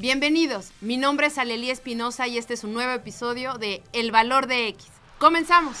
[0.00, 4.46] Bienvenidos, mi nombre es Alelí Espinosa y este es un nuevo episodio de El Valor
[4.46, 4.86] de X.
[5.18, 5.76] ¡Comenzamos!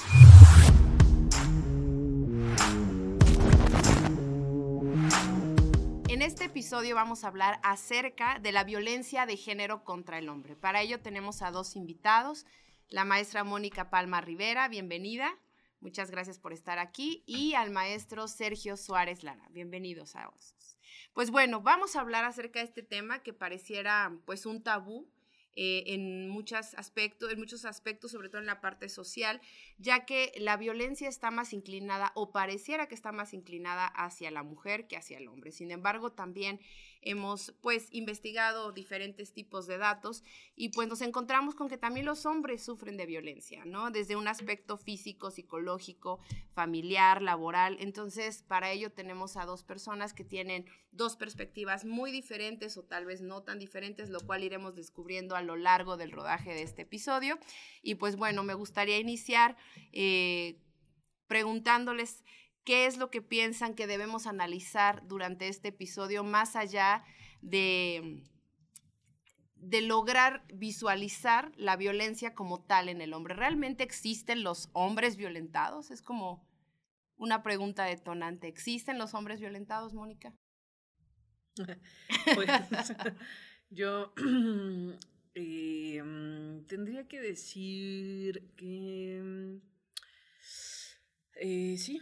[6.08, 10.56] En este episodio vamos a hablar acerca de la violencia de género contra el hombre.
[10.56, 12.44] Para ello tenemos a dos invitados,
[12.88, 15.30] la maestra Mónica Palma Rivera, bienvenida.
[15.78, 17.22] Muchas gracias por estar aquí.
[17.24, 19.46] Y al maestro Sergio Suárez Lara.
[19.50, 20.56] Bienvenidos a vos.
[21.12, 25.08] Pues bueno, vamos a hablar acerca de este tema que pareciera pues un tabú
[25.60, 29.40] eh, en, muchos aspectos, en muchos aspectos, sobre todo en la parte social,
[29.76, 34.44] ya que la violencia está más inclinada o pareciera que está más inclinada hacia la
[34.44, 35.50] mujer que hacia el hombre.
[35.50, 36.60] Sin embargo, también
[37.02, 42.26] hemos pues investigado diferentes tipos de datos y pues nos encontramos con que también los
[42.26, 43.90] hombres sufren de violencia, ¿no?
[43.90, 46.20] Desde un aspecto físico, psicológico,
[46.52, 47.76] familiar, laboral.
[47.80, 53.06] Entonces, para ello tenemos a dos personas que tienen dos perspectivas muy diferentes o tal
[53.06, 56.82] vez no tan diferentes, lo cual iremos descubriendo a lo largo del rodaje de este
[56.82, 57.38] episodio.
[57.82, 59.56] Y pues bueno, me gustaría iniciar
[59.92, 60.60] eh,
[61.26, 62.24] preguntándoles
[62.64, 67.04] qué es lo que piensan que debemos analizar durante este episodio, más allá
[67.40, 68.22] de,
[69.56, 73.34] de lograr visualizar la violencia como tal en el hombre.
[73.34, 75.90] ¿Realmente existen los hombres violentados?
[75.90, 76.46] Es como
[77.16, 78.48] una pregunta detonante.
[78.48, 80.34] ¿Existen los hombres violentados, Mónica?
[82.34, 82.48] pues,
[83.70, 84.12] yo
[85.34, 89.60] eh, mm, tendría que decir que
[91.40, 92.00] eh, sí,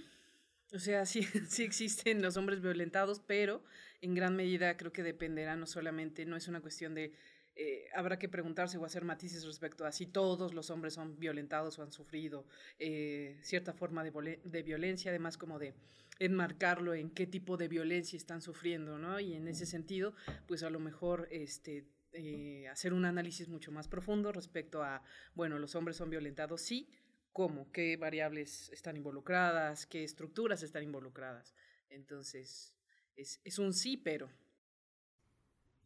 [0.73, 3.63] o sea, sí, sí existen los hombres violentados, pero
[4.01, 7.13] en gran medida creo que dependerá no solamente, no es una cuestión de,
[7.59, 11.79] eh, habrá que preguntarse o hacer matices respecto a si todos los hombres son violentados
[11.79, 12.47] o han sufrido
[12.79, 15.73] eh, cierta forma de, violencia, además como de
[16.19, 19.21] enmarcarlo en qué tipo de violencia están sufriendo, ¿no?
[19.21, 20.15] Y en ese sentido,
[20.47, 25.03] pues a lo mejor este, eh, hacer un análisis mucho más profundo respecto a,
[25.35, 26.91] bueno, los hombres son violentados, sí,
[27.37, 31.55] cómo, qué variables están involucradas, qué estructuras están involucradas.
[31.91, 32.75] Entonces,
[33.15, 34.31] es, un sí, pero.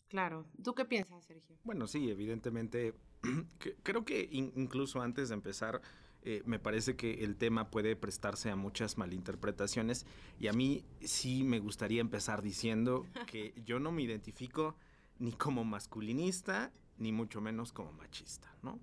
[0.06, 0.46] Claro.
[0.62, 1.58] ¿Tú qué piensas, Sergio?
[1.64, 2.94] Bueno, sí, evidentemente.
[3.82, 5.82] creo que incluso antes de empezar,
[6.22, 10.06] eh, me parece que el tema puede prestarse a muchas malinterpretaciones
[10.38, 14.76] y a mí sí me gustaría empezar diciendo que yo no me identifico
[15.18, 18.78] ni como masculinista, ni mucho menos como machista, ¿no?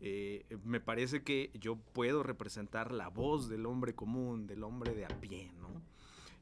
[0.00, 5.06] Eh, me parece que yo puedo representar la voz del hombre común, del hombre de
[5.06, 5.82] a pie, ¿no?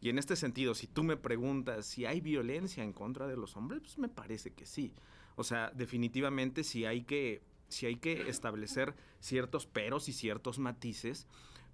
[0.00, 3.56] Y en este sentido, si tú me preguntas si hay violencia en contra de los
[3.56, 4.92] hombres, pues me parece que sí.
[5.36, 11.26] O sea, definitivamente si hay que, si hay que establecer ciertos peros y ciertos matices,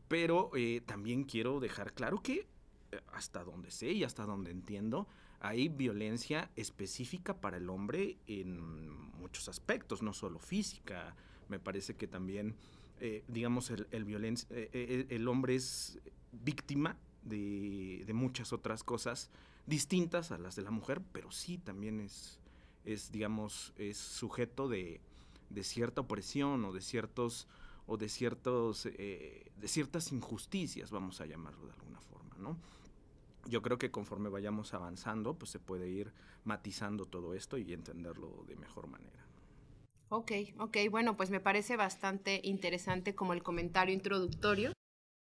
[0.06, 2.46] pero eh, también quiero dejar claro que
[2.92, 5.08] eh, hasta donde sé y hasta donde entiendo,
[5.40, 8.60] hay violencia específica para el hombre en
[9.18, 11.16] muchos aspectos, no solo física,
[11.50, 12.54] me parece que también,
[13.00, 15.98] eh, digamos, el, el, eh, eh, el, hombre es
[16.32, 19.30] víctima de, muchas otras cosas
[19.66, 22.38] distintas a las de la mujer, pero sí también es,
[22.84, 25.00] es digamos, es sujeto de,
[25.62, 27.48] cierta opresión o de ciertos
[27.86, 32.56] o de ciertos de ciertas injusticias, vamos a llamarlo de alguna forma, ¿no?
[33.46, 36.12] Yo creo que conforme vayamos avanzando, pues se puede ir
[36.44, 39.29] matizando todo esto y entenderlo de mejor manera.
[40.12, 44.72] Ok, ok, bueno, pues me parece bastante interesante como el comentario introductorio,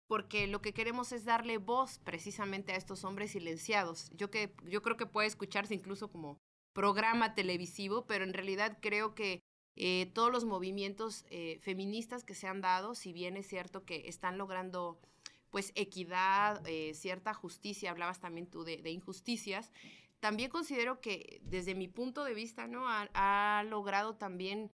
[0.09, 4.11] porque lo que queremos es darle voz precisamente a estos hombres silenciados.
[4.17, 6.39] Yo, que, yo creo que puede escucharse incluso como
[6.73, 9.41] programa televisivo, pero en realidad creo que
[9.77, 14.09] eh, todos los movimientos eh, feministas que se han dado, si bien es cierto que
[14.09, 14.99] están logrando
[15.51, 19.71] pues equidad, eh, cierta justicia, hablabas también tú de, de, injusticias,
[20.23, 22.85] también considero que desde mi punto de vista, ¿no?
[22.87, 24.71] Ha, logrado también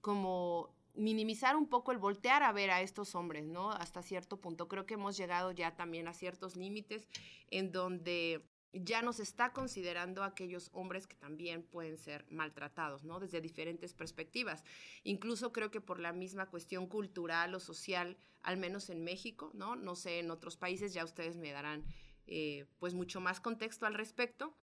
[0.00, 3.72] como minimizar un poco el voltear a ver a estos hombres, ¿no?
[3.72, 4.68] Hasta cierto punto.
[4.68, 7.06] Creo que hemos llegado ya también a ciertos límites
[7.48, 13.20] en donde ya nos está considerando aquellos hombres que también pueden ser maltratados, ¿no?
[13.20, 14.64] Desde diferentes perspectivas.
[15.04, 19.76] Incluso creo que por la misma cuestión cultural o social, al menos en México, ¿no?
[19.76, 21.84] No sé, en otros países ya ustedes me darán
[22.26, 24.56] eh, pues mucho más contexto al respecto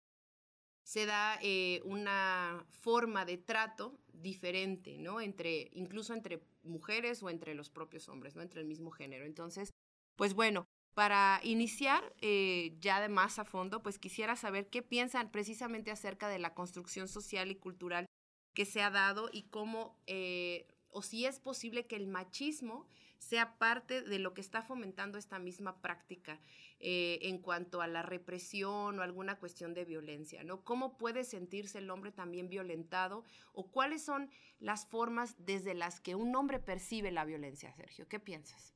[0.83, 5.21] se da eh, una forma de trato diferente, ¿no?
[5.21, 8.43] Entre, incluso entre mujeres o entre los propios hombres, ¿no?
[8.43, 9.25] Entre el mismo género.
[9.25, 9.71] Entonces,
[10.17, 15.31] pues bueno, para iniciar eh, ya de más a fondo, pues quisiera saber qué piensan
[15.31, 18.07] precisamente acerca de la construcción social y cultural
[18.55, 22.87] que se ha dado y cómo, eh, o si es posible que el machismo
[23.19, 26.41] sea parte de lo que está fomentando esta misma práctica
[26.85, 30.65] eh, en cuanto a la represión o alguna cuestión de violencia, ¿no?
[30.65, 36.17] ¿Cómo puede sentirse el hombre también violentado o cuáles son las formas desde las que
[36.17, 38.09] un hombre percibe la violencia, Sergio?
[38.09, 38.75] ¿Qué piensas?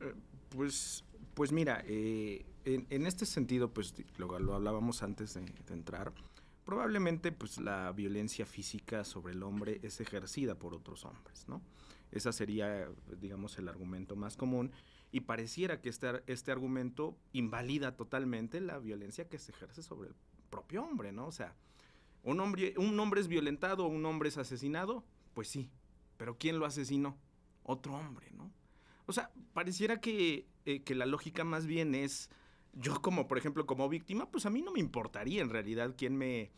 [0.00, 0.12] Eh,
[0.50, 6.12] pues, pues mira, eh, en, este sentido, pues lo, hablábamos antes de, de entrar,
[6.66, 11.62] probablemente pues la violencia física sobre el hombre es ejercida por otros hombres, ¿no?
[12.12, 12.88] Ese sería,
[13.20, 14.72] digamos, el argumento más común.
[15.16, 20.14] Y pareciera que este, este argumento invalida totalmente la violencia que se ejerce sobre el
[20.50, 21.26] propio hombre, ¿no?
[21.26, 21.56] O sea,
[22.22, 25.70] un hombre, un hombre es violentado, un hombre es asesinado, pues sí,
[26.18, 27.16] pero ¿quién lo asesinó?
[27.62, 28.52] Otro hombre, ¿no?
[29.06, 32.28] O sea, pareciera que, eh, que la lógica más bien es
[32.76, 36.16] yo como, por ejemplo, como víctima, pues a mí no me importaría en realidad quién
[36.16, 36.50] me,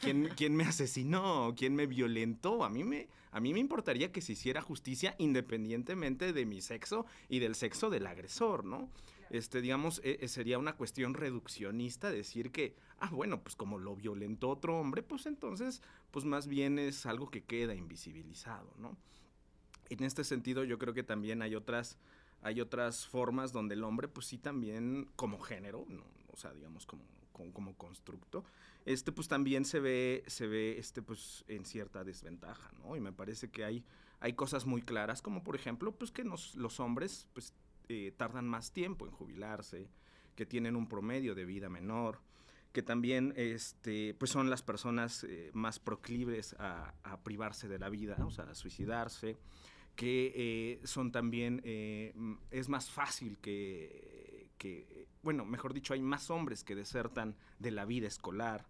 [0.00, 2.64] quién, quién me asesinó, quién me violentó.
[2.64, 7.06] A mí me, a mí me importaría que se hiciera justicia independientemente de mi sexo
[7.28, 8.90] y del sexo del agresor, ¿no?
[9.28, 13.96] Este, digamos, e, e, sería una cuestión reduccionista decir que, ah, bueno, pues como lo
[13.96, 18.96] violentó otro hombre, pues entonces, pues más bien es algo que queda invisibilizado, ¿no?
[19.88, 21.98] En este sentido, yo creo que también hay otras
[22.46, 25.84] hay otras formas donde el hombre, pues sí, también como género,
[26.28, 27.02] o sea, digamos como,
[27.32, 28.44] como, constructo,
[28.84, 32.94] este, pues también se ve, se ve, este, pues en cierta desventaja, ¿no?
[32.94, 33.84] Y me parece que hay,
[34.20, 37.52] hay cosas muy claras, como por ejemplo, pues que los hombres, pues
[37.88, 39.88] eh, tardan más tiempo en jubilarse,
[40.36, 42.20] que tienen un promedio de vida menor,
[42.72, 47.88] que también este, pues son las personas eh, más proclives a, a, privarse de la
[47.88, 49.36] vida, o sea, a suicidarse,
[49.96, 52.14] que eh, son también, eh,
[52.50, 54.46] es más fácil que,
[55.22, 58.66] bueno, mejor dicho, hay más hombres que desertan de la vida escolar.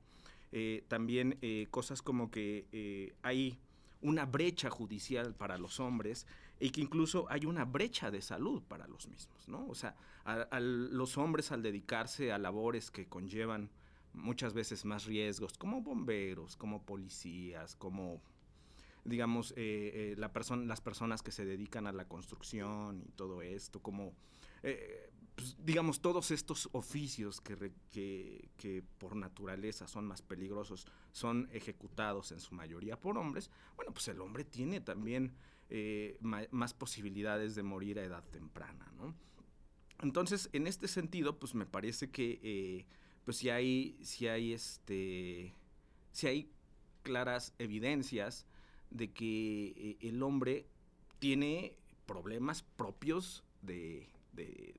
[0.53, 1.39] Eh, también
[1.71, 3.59] cosas como que hay
[4.01, 6.27] una brecha judicial para los hombres
[6.61, 9.67] y que incluso hay una brecha de salud para los mismos, ¿no?
[9.67, 13.71] O sea, a los hombres al dedicarse a labores que conllevan
[14.13, 18.23] muchas veces más riesgos, como bomberos, como policías, como
[19.07, 20.33] digamos, eh, eh, la
[20.67, 24.15] las personas que se dedican a la construcción y todo esto, como,
[24.63, 32.41] eh, pues, digamos, todos estos oficios que, por naturaleza son más peligrosos, son ejecutados en
[32.41, 35.35] su mayoría por hombres, bueno, pues el hombre tiene también
[36.51, 39.15] más posibilidades de morir a edad temprana, ¿no?
[40.01, 42.87] Entonces, en este sentido, pues me parece que,
[43.25, 45.55] pues si hay, si hay, este,
[46.13, 46.53] si hay
[47.03, 48.47] claras evidencias
[48.91, 50.67] de que eh, el hombre
[51.19, 54.09] tiene problemas propios de,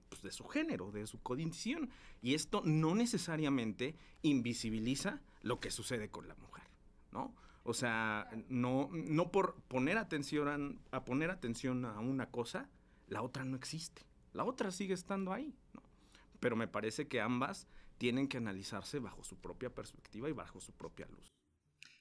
[0.09, 1.89] pues, de, su género, de su condición.
[2.21, 6.65] Y esto no necesariamente invisibiliza lo que sucede con la mujer,
[7.11, 7.35] ¿no?
[7.63, 12.69] O sea, no, no por poner atención a, poner atención a una cosa,
[13.07, 14.03] la otra no existe.
[14.31, 15.53] La otra sigue estando ahí.
[16.39, 17.67] Pero me parece que ambas
[17.97, 21.27] tienen que analizarse bajo su propia perspectiva y bajo su propia luz.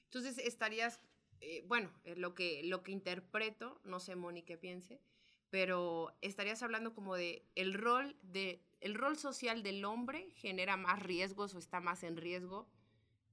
[0.05, 1.01] Entonces, estarías
[1.41, 5.01] eh, bueno, eh, lo, que, lo que interpreto, no sé, Moni, qué piense,
[5.49, 11.01] pero estarías hablando como de el rol, de el rol social del hombre genera más
[11.01, 12.69] riesgos o está más en riesgo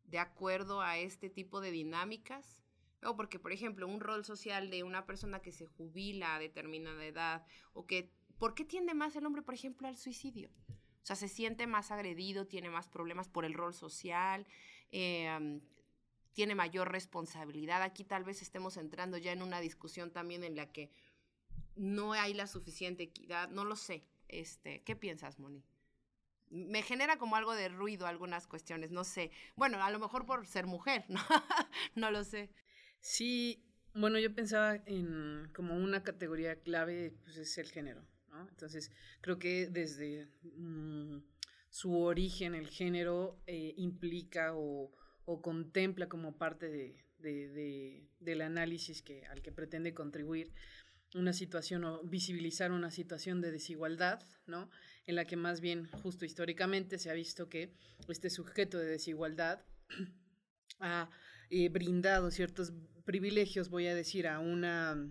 [0.05, 2.61] de acuerdo a este tipo de dinámicas.
[3.03, 7.05] O porque, por ejemplo, un rol social de una persona que se jubila a determinada
[7.05, 10.49] edad o que, ¿por qué tiende más el hombre, por ejemplo, al suicidio?
[10.69, 14.47] O sea, se siente más agredido, tiene más problemas por el rol social,
[14.91, 15.61] eh,
[16.35, 17.83] tiene mayor responsabilidad.
[17.83, 20.91] Aquí tal vez estemos entrando ya en una discusión también en la que
[21.77, 24.05] no hay la suficiente equidad, no lo sé.
[24.29, 25.65] Este, ¿Qué piensas, Moni?
[26.51, 29.31] Me genera como algo de ruido algunas cuestiones, no sé.
[29.57, 31.21] Bueno, a lo mejor por ser mujer, ¿no?
[31.95, 32.51] no lo sé.
[33.01, 38.05] Sí, bueno, yo pensaba en como una categoría clave, pues es el género.
[38.51, 41.19] Entonces, creo que desde mm,
[41.71, 44.91] su origen el género eh, implica o
[45.25, 50.53] o contempla como parte de, del análisis que, al que pretende contribuir
[51.15, 54.71] una situación o visibilizar una situación de desigualdad, ¿no?
[55.07, 57.73] En la que más bien, justo históricamente, se ha visto que
[58.09, 59.65] este sujeto de desigualdad
[60.81, 61.09] ha
[61.51, 62.73] eh, brindado ciertos
[63.05, 65.09] privilegios, voy a decir, a una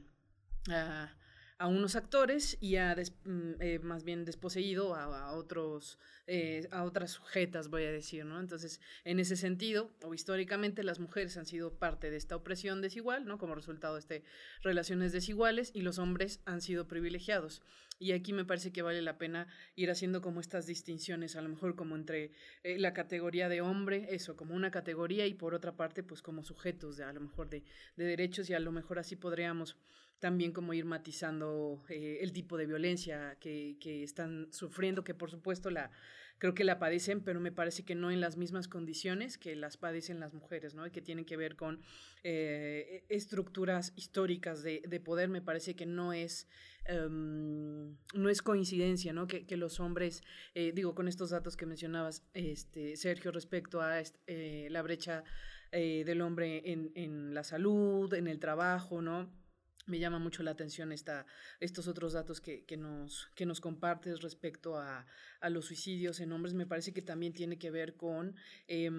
[1.61, 7.69] unos actores y ha mm, eh, más bien desposeído a, otros eh, a otras sujetas
[7.69, 12.09] voy a decir no entonces en ese sentido o históricamente las mujeres han sido parte
[12.09, 14.23] de esta opresión desigual no como resultado de este
[14.61, 17.61] relaciones desiguales y los hombres han sido privilegiados.
[17.99, 21.49] Y aquí me parece que vale la pena ir haciendo como estas distinciones, a lo
[21.49, 22.31] mejor como entre
[22.63, 26.43] eh, la categoría de hombre, eso, como una categoría, y por otra parte, pues como
[26.43, 27.63] sujetos de a lo mejor de
[27.95, 29.77] derechos, y a lo mejor así podríamos
[30.19, 35.29] también como ir matizando eh, el tipo de violencia que, que, están sufriendo, que por
[35.29, 35.91] supuesto la,
[36.37, 39.77] creo que la padecen, pero me parece que no en las mismas condiciones que las
[39.77, 40.85] padecen las mujeres, ¿no?
[40.85, 41.81] Y que tienen que ver con
[42.23, 46.47] eh, estructuras históricas de, de, poder, me parece que no es,
[46.89, 49.27] um, no es coincidencia, ¿no?
[49.27, 50.21] Que, que los hombres,
[50.53, 55.23] eh, digo, con estos datos que mencionabas, este, Sergio, respecto a este, la brecha
[55.71, 59.42] del hombre en, en la salud, en el trabajo, ¿no?
[59.85, 61.25] Me llama mucho la atención esta,
[61.59, 65.05] estos otros datos que, que, nos, que nos compartes respecto a,
[65.41, 66.53] a, los suicidios en hombres.
[66.53, 68.35] Me parece que también tiene que ver con,
[68.67, 68.89] eh,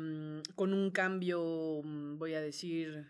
[0.55, 3.07] con un cambio, mm, voy a decir,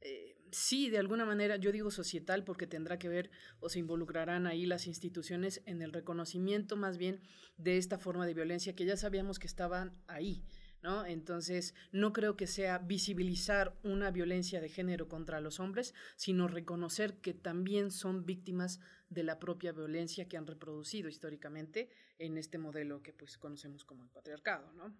[0.00, 4.46] eh, sí, de alguna manera, yo digo societal porque tendrá que ver o se involucrarán
[4.46, 7.20] ahí las instituciones en el reconocimiento más bien
[7.56, 10.44] de esta forma de violencia que ya sabíamos que estaban ahí
[10.84, 11.06] ¿no?
[11.06, 17.16] Entonces, no creo que sea visibilizar una violencia de género contra los hombres, sino reconocer
[17.22, 21.88] que también son víctimas de la propia violencia que han reproducido históricamente
[22.18, 24.94] en este modelo que pues conocemos como el patriarcado, ¿no?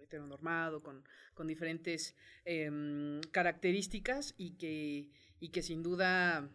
[0.00, 1.04] heteronormado, con,
[1.34, 6.50] con diferentes eh, características y que, y que sin duda,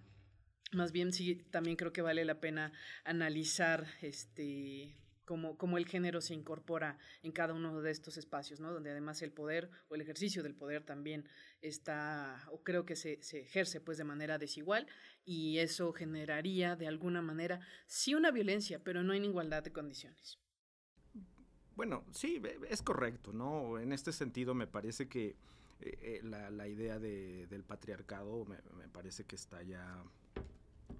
[0.73, 2.73] más bien sí, también creo que vale la pena
[3.05, 8.71] analizar este, cómo, el género se incorpora en cada uno de estos espacios, ¿no?
[8.71, 11.27] Donde además el poder o el ejercicio del poder también
[11.61, 14.87] está, o creo que se, se ejerce pues de manera desigual
[15.25, 20.39] y eso generaría de alguna manera sí una violencia, pero no en igualdad de condiciones.
[21.75, 23.79] Bueno, sí, es correcto, ¿no?
[23.79, 25.35] En este sentido me parece que
[25.79, 30.03] eh, eh, la, la, idea de, del patriarcado me, me parece que está ya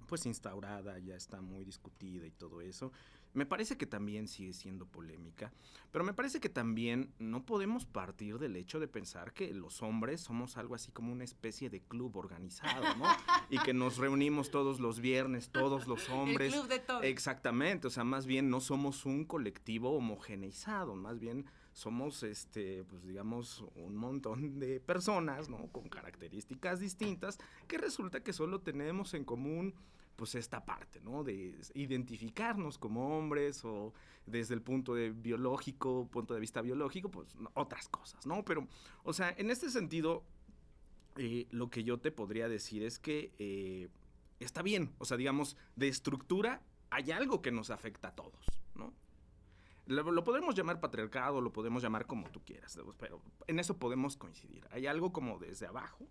[0.08, 2.92] pues instaurada, ya está muy discutida y todo eso.
[3.34, 5.52] Me parece que también sigue siendo polémica,
[5.92, 10.22] pero me parece que también no podemos partir del hecho de pensar que los hombres
[10.22, 13.06] somos algo así como una especie de club organizado, ¿no?
[13.50, 16.54] y que nos reunimos todos los viernes, todos los hombres.
[16.54, 17.04] El club de todos.
[17.04, 23.04] Exactamente, o sea, más bien no somos un colectivo homogeneizado, más bien somos, este, pues
[23.04, 25.68] digamos, un montón de personas, ¿no?
[25.72, 29.74] Con características distintas, que resulta que solo tenemos en común
[30.16, 31.24] pues esta parte, ¿no?
[31.24, 33.94] De identificarnos como hombres o
[34.26, 38.46] desde el punto de biológico, punto de vista biológico, pues otras cosas, ¿no?
[38.46, 38.68] Pero,
[39.04, 40.24] o sea, en este sentido,
[41.18, 43.90] eh, lo que yo te podría decir es que eh,
[44.40, 48.94] está bien, o sea, digamos, de estructura hay algo que nos afecta a todos, ¿no?
[49.86, 54.16] Lo, lo, podemos llamar patriarcado, lo podemos llamar como tú quieras, pero en eso podemos
[54.16, 54.66] coincidir.
[54.72, 56.08] Hay algo como desde abajo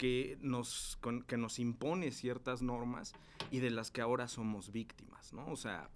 [0.00, 3.12] que nos, con, que nos impone ciertas normas
[3.50, 5.46] y de las que ahora somos víctimas, ¿no?
[5.48, 5.90] O sea,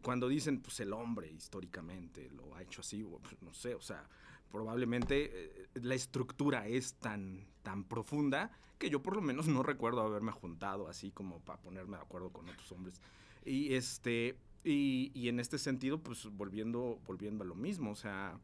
[0.00, 4.08] cuando dicen, pues el hombre históricamente lo ha hecho así, pues, no sé, o sea,
[4.52, 10.02] probablemente eh, la estructura es tan, tan profunda que yo por lo menos no recuerdo
[10.02, 13.02] haberme juntado así como para ponerme de acuerdo con otros hombres.
[13.44, 18.38] Y este, y, y en este sentido, pues volviendo, volviendo a lo mismo, o sea,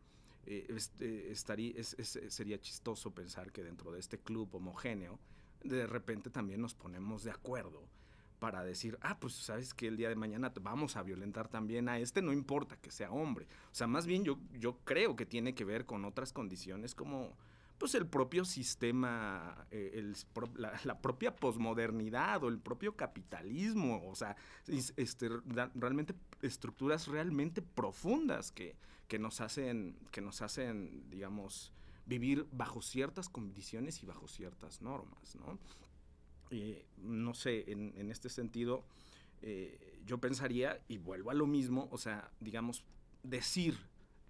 [0.46, 5.18] eh, este, estaría, es, es, sería chistoso pensar que dentro de este club homogéneo,
[5.62, 7.82] de repente también nos ponemos de acuerdo
[8.38, 11.98] para decir, ah, pues sabes que el día de mañana vamos a violentar también a
[11.98, 13.46] este, no importa que sea hombre.
[13.72, 17.36] O sea, más bien yo, yo creo que tiene que ver con otras condiciones como
[17.78, 20.14] pues el propio sistema, eh, el,
[20.56, 24.36] la, la, propia posmodernidad o el propio capitalismo, o sea,
[24.96, 25.28] este,
[25.74, 28.76] realmente estructuras realmente profundas que,
[29.08, 31.72] que nos hacen, que nos hacen, digamos,
[32.06, 35.58] vivir bajo ciertas condiciones y bajo ciertas normas, ¿no?
[36.98, 38.84] No sé, en, en, este sentido,
[39.42, 42.84] eh, yo pensaría, y vuelvo a lo mismo, o sea, digamos,
[43.24, 43.76] decir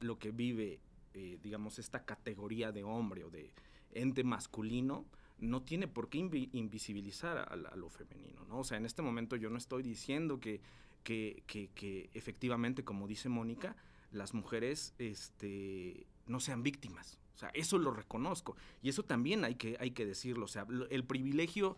[0.00, 0.80] lo que vive,
[1.12, 3.52] eh, digamos, esta categoría de hombre o de
[3.92, 5.04] ente masculino,
[5.38, 8.60] no tiene por qué invi invisibilizar a, lo femenino, ¿no?
[8.60, 10.60] O sea, en este momento yo no estoy diciendo que,
[11.02, 13.76] que, que efectivamente, como dice Mónica,
[14.14, 17.20] las mujeres este, no sean víctimas.
[17.34, 18.56] O sea, eso lo reconozco.
[18.80, 20.44] Y eso también hay que, hay que decirlo.
[20.44, 21.76] O sea, el privilegio,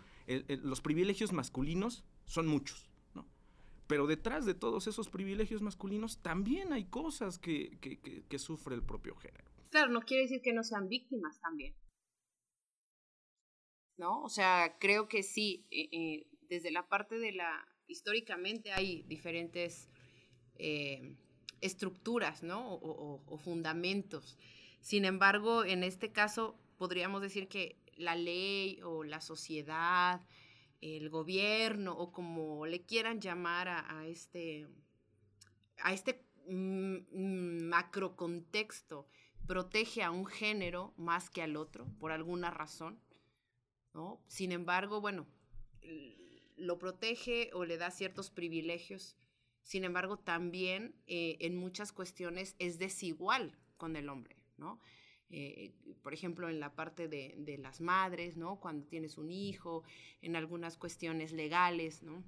[0.62, 3.26] los privilegios masculinos son muchos, ¿no?
[3.86, 7.78] Pero detrás de todos esos privilegios masculinos también hay cosas que,
[8.28, 9.50] que sufre el propio género.
[9.70, 11.74] Claro, no quiere decir que no sean víctimas también.
[13.98, 14.22] ¿No?
[14.22, 17.66] O sea, creo que sí, eh, eh, desde la parte de la...
[17.86, 19.88] Históricamente hay diferentes...
[20.58, 21.16] Eh,
[21.60, 22.74] estructuras, ¿no?
[22.74, 24.36] O, fundamentos.
[24.80, 30.20] Sin embargo, en este caso, podríamos decir que la ley o la sociedad
[30.80, 34.68] el gobierno o como le quieran llamar a, este,
[35.78, 39.06] a este mm, mm, macrocontexto,
[39.46, 43.00] protege a un género más que al otro, por alguna razón.
[43.94, 44.20] ¿no?
[44.26, 45.26] Sin embargo, bueno,
[46.56, 49.16] lo protege o le da ciertos privilegios.
[49.66, 54.80] Sin embargo, también eh, en muchas cuestiones es desigual con el hombre, ¿no?
[55.28, 58.60] Eh, por ejemplo, en la parte de, las madres, ¿no?
[58.60, 59.82] Cuando tienes un hijo,
[60.22, 62.22] en algunas cuestiones legales, ¿no?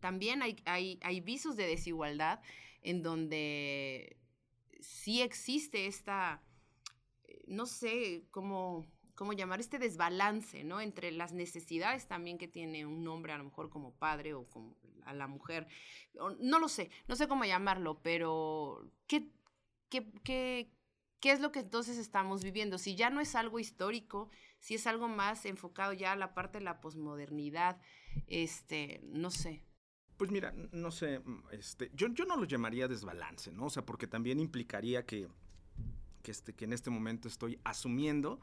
[0.00, 2.40] También hay, visos de desigualdad
[2.82, 4.16] en donde
[4.80, 6.42] sí existe esta,
[7.22, 10.80] eh, no sé cómo, cómo llamar, este desbalance, ¿no?
[10.80, 14.76] Entre las necesidades también que tiene un hombre, a lo mejor como padre o como
[15.04, 15.66] a la mujer.
[16.40, 19.28] No lo sé, no sé cómo llamarlo, pero ¿qué,
[19.88, 20.70] qué, qué
[21.22, 22.78] ¿Qué es lo que entonces estamos viviendo?
[22.78, 24.28] Si ya no es algo histórico,
[24.58, 27.80] si es algo más enfocado ya a la parte de la posmodernidad,
[28.26, 29.62] este, no sé.
[30.16, 33.66] Pues mira, no sé, mm, este, yo, yo no lo llamaría desbalance, ¿no?
[33.66, 35.28] O sea, porque también implicaría que,
[36.24, 38.40] que, este, que en este momento estoy asumiendo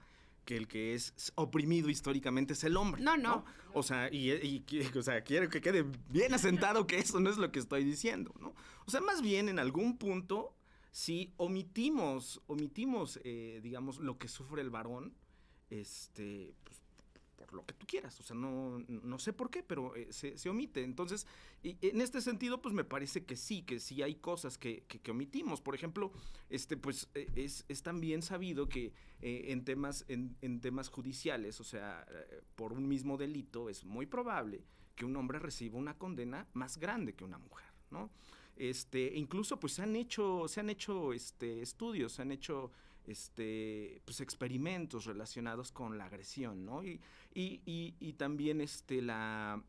[0.50, 3.04] que el que es oprimido históricamente es el hombre.
[3.04, 3.46] No, no.
[3.76, 4.66] O sea, y, y,
[4.98, 8.34] o sea, quiero que quede bien asentado que eso no es lo que estoy diciendo,
[8.40, 8.56] ¿no?
[8.88, 10.56] O sea, más bien en algún punto
[10.90, 15.14] si omitimos, omitimos, eh, digamos, lo que sufre el varón,
[15.70, 16.79] este, pues,
[17.54, 20.84] lo que tú quieras, o sea, no, no sé por qué, pero eh, se, omite.
[20.84, 21.28] Entonces,
[21.64, 25.12] y en este sentido, pues me parece que sí, que sí hay cosas que, que,
[25.12, 25.62] omitimos.
[25.62, 26.12] Por ejemplo,
[26.50, 31.64] este, pues eh, es, es también sabido que en, temas, en, en, temas judiciales, o
[31.64, 32.06] sea,
[32.56, 34.64] por un mismo delito, es muy probable
[34.96, 38.12] que un hombre reciba una condena más grande que una mujer, ¿no?
[38.60, 42.72] Este, incluso pues se han hecho, se han hecho este, estudios, se han hecho
[43.08, 46.82] este, pues, experimentos relacionados con la agresión, ¿no?
[47.34, 49.64] Y, también este, la,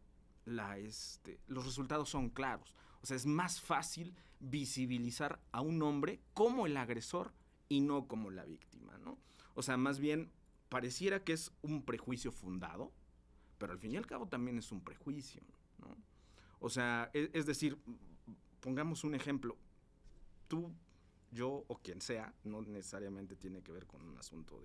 [0.45, 2.75] la, este, los resultados son claros.
[3.03, 7.33] O sea, es más fácil visibilizar a un hombre como el agresor
[7.69, 9.19] y no como la víctima, ¿no?
[9.55, 10.31] O sea, más bien
[10.69, 12.93] pareciera que es un prejuicio fundado,
[13.59, 15.43] pero al fin y al cabo también es un prejuicio,
[15.79, 15.97] ¿no?
[16.61, 17.79] O sea, e, es decir,
[18.61, 19.57] pongamos un ejemplo.
[20.49, 20.73] Tú,
[21.31, 24.61] yo o quien sea, no necesariamente tiene que ver con un asunto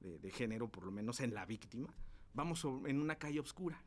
[0.00, 1.94] de, género, por lo menos en la víctima,
[2.34, 3.82] vamos en una calle oscura.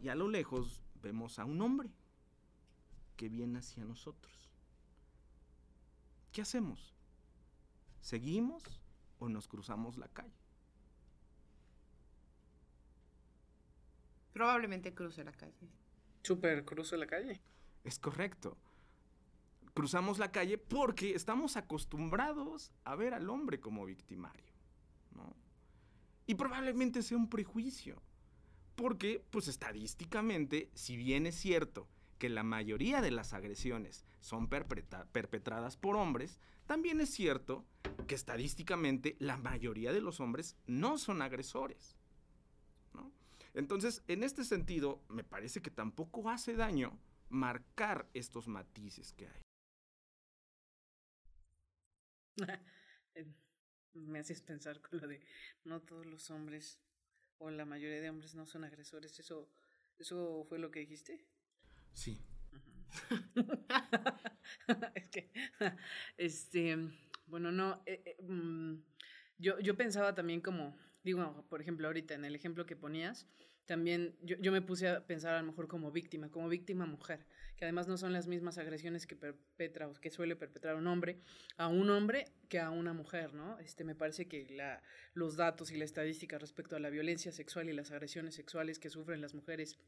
[0.00, 1.90] Y a lo lejos vemos a un hombre
[3.16, 4.50] que viene hacia nosotros.
[6.32, 6.94] ¿Qué hacemos?
[8.00, 8.80] ¿Seguimos
[9.18, 10.42] o nos cruzamos la calle?
[14.32, 15.68] Probablemente cruce la calle.
[16.22, 17.40] Super cruce la calle.
[17.84, 18.56] Es correcto.
[19.74, 24.52] Cruzamos la calle porque estamos acostumbrados a ver al hombre como victimario,
[25.14, 25.34] ¿no?
[26.26, 28.02] Y probablemente sea un prejuicio,
[28.76, 35.76] porque, pues estadísticamente, si bien es cierto que la mayoría de las agresiones son perpetradas
[35.76, 37.64] por hombres, también es cierto
[38.06, 41.96] que estadísticamente la mayoría de los hombres no son agresores.
[43.54, 49.42] Entonces, en este sentido, me parece que tampoco hace daño marcar estos matices que hay.
[53.94, 55.20] Me haces pensar con lo de
[55.64, 56.80] no todos los hombres
[57.38, 59.18] o la mayoría de hombres no son agresores.
[59.18, 59.50] ¿Eso,
[59.98, 61.26] eso fue lo que dijiste?
[61.92, 62.22] Sí.
[64.94, 65.30] es que,
[66.16, 66.76] este,
[67.26, 68.76] bueno, no, eh, eh, mm,
[69.38, 73.26] yo, yo pensaba también como, digo, por ejemplo, ahorita en el ejemplo que ponías,
[73.66, 77.26] también yo, yo, me puse a pensar a lo mejor como víctima, como víctima mujer,
[77.62, 81.20] que además no son las mismas agresiones que perpetra o que suele perpetrar un hombre
[81.58, 83.56] a un hombre que a una mujer, ¿no?
[83.60, 84.82] Este, me parece que la,
[85.14, 88.90] los datos y la estadística respecto a la violencia sexual y las agresiones sexuales que
[88.90, 89.78] sufren las mujeres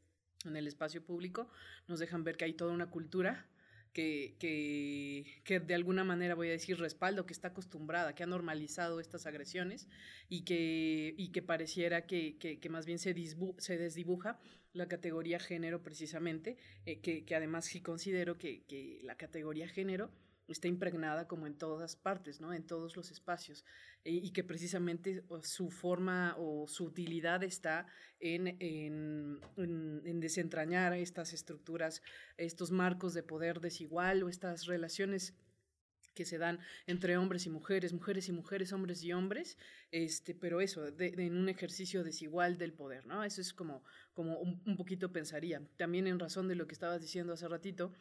[0.44, 1.48] en el espacio público
[1.88, 3.44] nos dejan ver que hay toda una cultura
[3.94, 8.26] que, que, que, de alguna manera voy a decir respaldo, que está acostumbrada, que ha
[8.26, 9.88] normalizado estas agresiones
[10.28, 13.14] y que, y que pareciera que, que más bien se,
[13.58, 14.38] se desdibuja
[14.74, 20.10] la categoría género precisamente, eh, que, además sí considero que la categoría género
[20.48, 22.52] está impregnada como en todas partes, ¿no?
[22.52, 23.64] En todos los espacios.
[24.06, 27.86] y que precisamente su forma o su utilidad está
[28.20, 32.02] en, en, en, desentrañar estas estructuras,
[32.36, 35.34] estos marcos de poder desigual o estas relaciones
[36.14, 39.58] que se dan entre hombres y mujeres, mujeres y mujeres, hombres y hombres,
[39.90, 43.24] este, pero eso, en un ejercicio desigual del poder, ¿no?
[43.24, 45.60] Eso es como, como un, un poquito pensaría.
[45.76, 47.92] También en razón de lo que estabas diciendo hace ratito,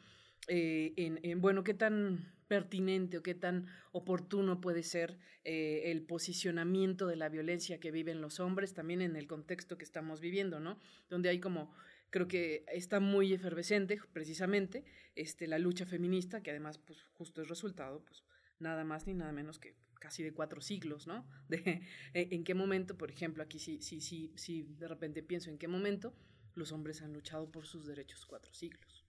[0.47, 7.07] eh, en, bueno, qué tan pertinente o qué tan oportuno puede ser eh, el posicionamiento
[7.07, 10.77] de la violencia que viven los hombres, también en el contexto que estamos viviendo, ¿no?
[11.09, 11.73] Donde hay como,
[12.09, 14.83] creo que está muy efervescente precisamente
[15.15, 18.23] este, la lucha feminista, que además, pues justo es resultado, pues
[18.59, 21.25] nada más ni nada menos que casi de cuatro siglos, ¿no?
[21.47, 21.81] De
[22.13, 25.57] e, en qué momento, por ejemplo, aquí sí, sí, sí, sí, de repente pienso en
[25.57, 26.13] qué momento
[26.55, 29.02] los hombres han luchado por sus derechos cuatro siglos.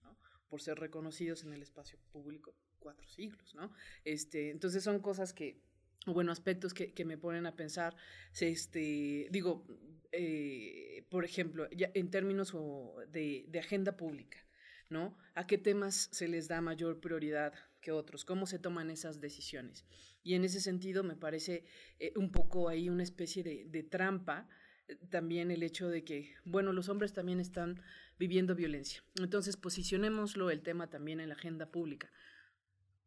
[0.55, 3.73] Por ser reconocidos en el espacio público cuatro siglos, ¿no?
[4.05, 5.61] Este, entonces son cosas que,
[6.07, 7.97] bueno, aspectos que, que me ponen a pensar,
[8.39, 9.67] este, digo,
[10.13, 12.55] eh, por ejemplo, ya en términos
[13.11, 14.47] de, de agenda pública,
[14.91, 15.19] ¿no?
[15.35, 18.25] ¿A qué temas se les da mayor prioridad que otros?
[18.25, 19.85] ¿Cómo se toman esas decisiones?
[20.23, 21.65] Y en ese sentido me parece
[21.99, 24.49] eh, un poco ahí una especie de, de trampa
[24.87, 27.81] eh, también el hecho de que, bueno, los hombres también están
[28.19, 29.03] viviendo violencia.
[29.17, 32.11] Entonces, posicionémoslo el tema también en la agenda pública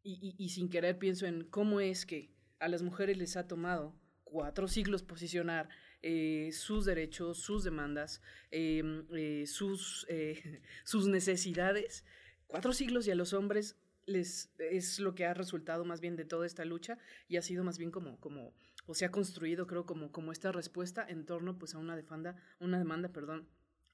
[0.02, 3.94] y, sin querer pienso en cómo es que a las mujeres les ha tomado
[4.24, 5.68] cuatro siglos posicionar
[6.02, 12.04] eh, sus derechos, sus demandas, em, eh, sus, eh, sus necesidades.
[12.46, 16.24] Cuatro siglos y a los hombres les es lo que ha resultado más bien de
[16.24, 18.54] toda esta lucha y ha sido más bien como, como
[18.86, 22.36] o se ha construido creo como, como esta respuesta en torno pues a una demanda,
[22.58, 23.46] una demanda, perdón,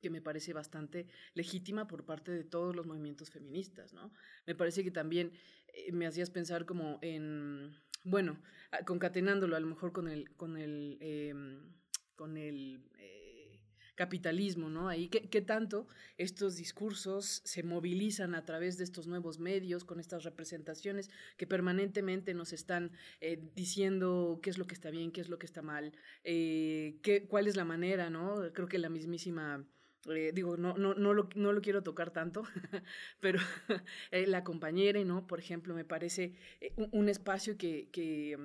[0.04, 4.12] que me parece bastante legítima por parte de todos los movimientos feministas, ¿no?
[4.46, 5.32] Me parece que también
[5.68, 8.38] eh, me hacías pensar como en, bueno,
[8.70, 11.72] ah, concatenándolo a lo mejor con el, con el, em,
[12.16, 13.62] con el eh,
[13.94, 14.90] capitalismo, ¿no?
[14.90, 15.88] Ahí, ¿qué, ¿qué, tanto
[16.18, 22.34] estos discursos se movilizan a través de estos nuevos medios, con estas representaciones que permanentemente
[22.34, 25.62] nos están eh, diciendo qué es lo que está bien, qué es lo que está
[25.62, 28.52] mal, qué, cuál es la manera, ¿no?
[28.52, 29.64] Creo que la mismísima
[30.06, 32.42] eh, digo, no, no, no, lo, no lo quiero tocar tanto,
[33.20, 33.38] pero
[34.10, 35.26] eh, la compañera, ¿no?
[35.26, 38.38] Por ejemplo, me parece eh, un, un, espacio que, que,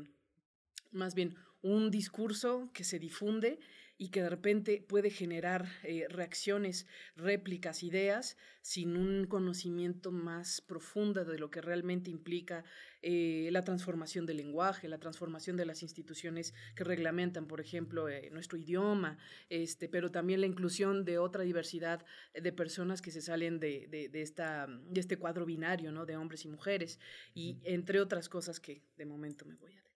[0.91, 3.59] más bien, un discurso que se difunde
[4.01, 11.25] y que de repente puede generar eh, reacciones, réplicas, ideas, sin un conocimiento más profundo
[11.25, 12.63] de lo que realmente implica
[13.01, 18.29] eh, la transformación del lenguaje, la transformación de las instituciones que reglamentan, por ejemplo, eh,
[18.31, 19.17] nuestro idioma,
[19.49, 24.07] este, pero también la inclusión de otra diversidad de personas que se salen de, de,
[24.07, 26.05] de, esta, de este cuadro binario, ¿no?
[26.05, 27.01] de hombres y mujeres,
[27.33, 29.88] y entre otras cosas que de momento me voy a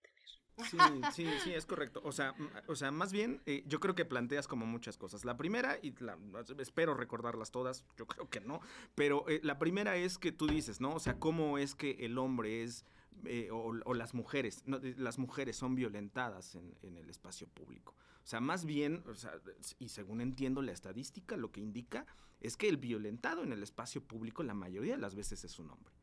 [0.69, 0.77] Sí,
[1.13, 2.01] sí, sí, es correcto.
[2.03, 2.35] O sea,
[2.67, 5.25] o sea más bien, eh, yo creo que planteas como muchas cosas.
[5.25, 6.17] La primera, y la,
[6.59, 8.61] espero recordarlas todas, yo creo que no,
[8.95, 10.93] pero eh, la primera es que tú dices, ¿no?
[10.93, 12.85] O sea, cómo es que el hombre es,
[13.25, 17.95] eh, o, o, las mujeres, no, las mujeres son violentadas en, en, el espacio público.
[18.23, 19.33] O sea, más bien, o sea,
[19.79, 22.05] y según entiendo la estadística, lo que indica
[22.39, 25.71] es que el violentado en el espacio público la mayoría de las veces es un
[25.71, 25.93] hombre.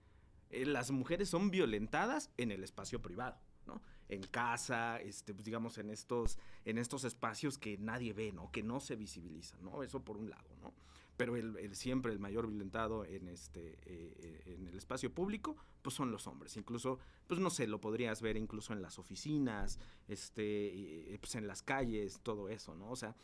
[0.50, 3.80] las mujeres son violentadas en el espacio privado, ¿no?
[4.10, 8.50] En casa, este, pues digamos, en estos, en estos espacios que nadie ve, ¿no?
[8.50, 9.82] Que no se visibilizan, ¿no?
[9.82, 10.74] Eso por un lado, ¿no?
[11.16, 16.10] Pero el, siempre el mayor violentado en, este, eh, en el espacio público, pues son
[16.10, 16.56] los hombres.
[16.56, 21.46] Incluso, pues no sé, lo podrías ver incluso en las oficinas, este, eh, pues en
[21.46, 22.90] las calles, todo eso, ¿no?
[22.90, 23.14] O sea,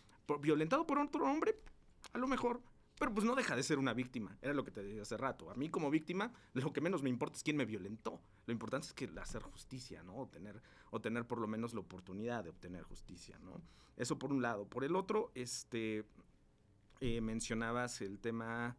[0.41, 1.59] violentado por otro hombre,
[2.13, 2.61] a lo mejor
[2.99, 5.51] pero pues no deja de ser una víctima, era lo que te decía hace rato.
[5.51, 8.21] A mí como víctima, lo que menos me importa es quién me violentó.
[8.47, 10.17] Lo importante es que hacer justicia, ¿no?
[10.17, 13.61] O tener, o tener por lo menos la oportunidad de obtener justicia, ¿no?
[13.97, 14.69] Eso por un lado.
[14.69, 16.05] Por el otro, este,
[17.01, 18.77] eh, mencionabas el tema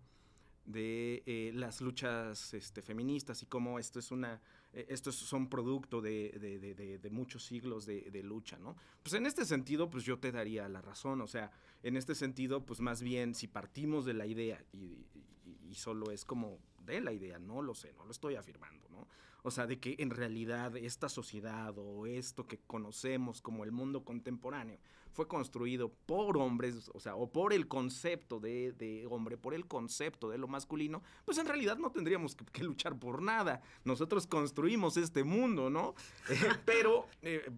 [0.65, 4.41] de eh, las luchas este, feministas y cómo esto es una
[4.89, 8.75] estos son producto de, muchos siglos de, lucha, ¿no?
[9.03, 11.51] Pues en este sentido, pues yo te daría la razón, o sea,
[11.83, 16.59] en este sentido, pues más bien si partimos de la idea y solo es como
[16.87, 19.07] de la idea, no lo sé, no lo estoy afirmando, ¿no?
[19.43, 24.03] O sea, de que en realidad esta sociedad o esto que conocemos como el mundo
[24.03, 24.79] contemporáneo
[25.17, 30.29] fue construido por hombres, o sea, o por el concepto de, hombre, por el concepto
[30.29, 33.61] de lo masculino, pues en realidad no tendríamos que, luchar por nada.
[33.83, 35.95] Nosotros construimos este mundo, ¿no?
[36.29, 37.49] Eh, pero, eh,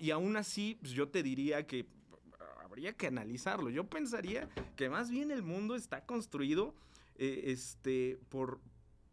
[0.00, 1.86] y, aún así, pues yo te diría que
[2.62, 3.70] habría que analizarlo.
[3.70, 6.74] Yo pensaría que más bien el mundo está construido
[7.16, 8.60] eh, este, por,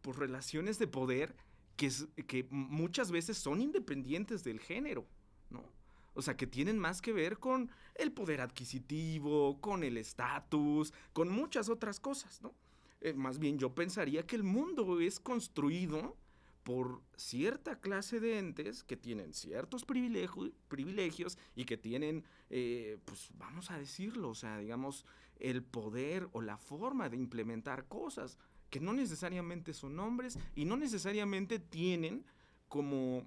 [0.08, 1.36] por relaciones de poder
[1.76, 1.92] que,
[2.26, 5.06] que muchas veces son independientes del género,
[5.50, 5.62] ¿no?
[6.14, 11.28] O sea, que tienen más que ver con el poder adquisitivo, con el estatus, con
[11.28, 12.54] muchas otras cosas, ¿no?
[13.02, 16.16] Eh, más bien yo pensaría que el mundo es construido
[16.62, 23.28] por cierta clase de entes que tienen ciertos privilegios, privilegios y que tienen, eh, pues
[23.34, 25.04] vamos a decirlo, o sea, digamos,
[25.38, 28.38] el poder o la forma de implementar cosas
[28.70, 32.24] que no necesariamente son hombres y no necesariamente tienen
[32.68, 33.26] como,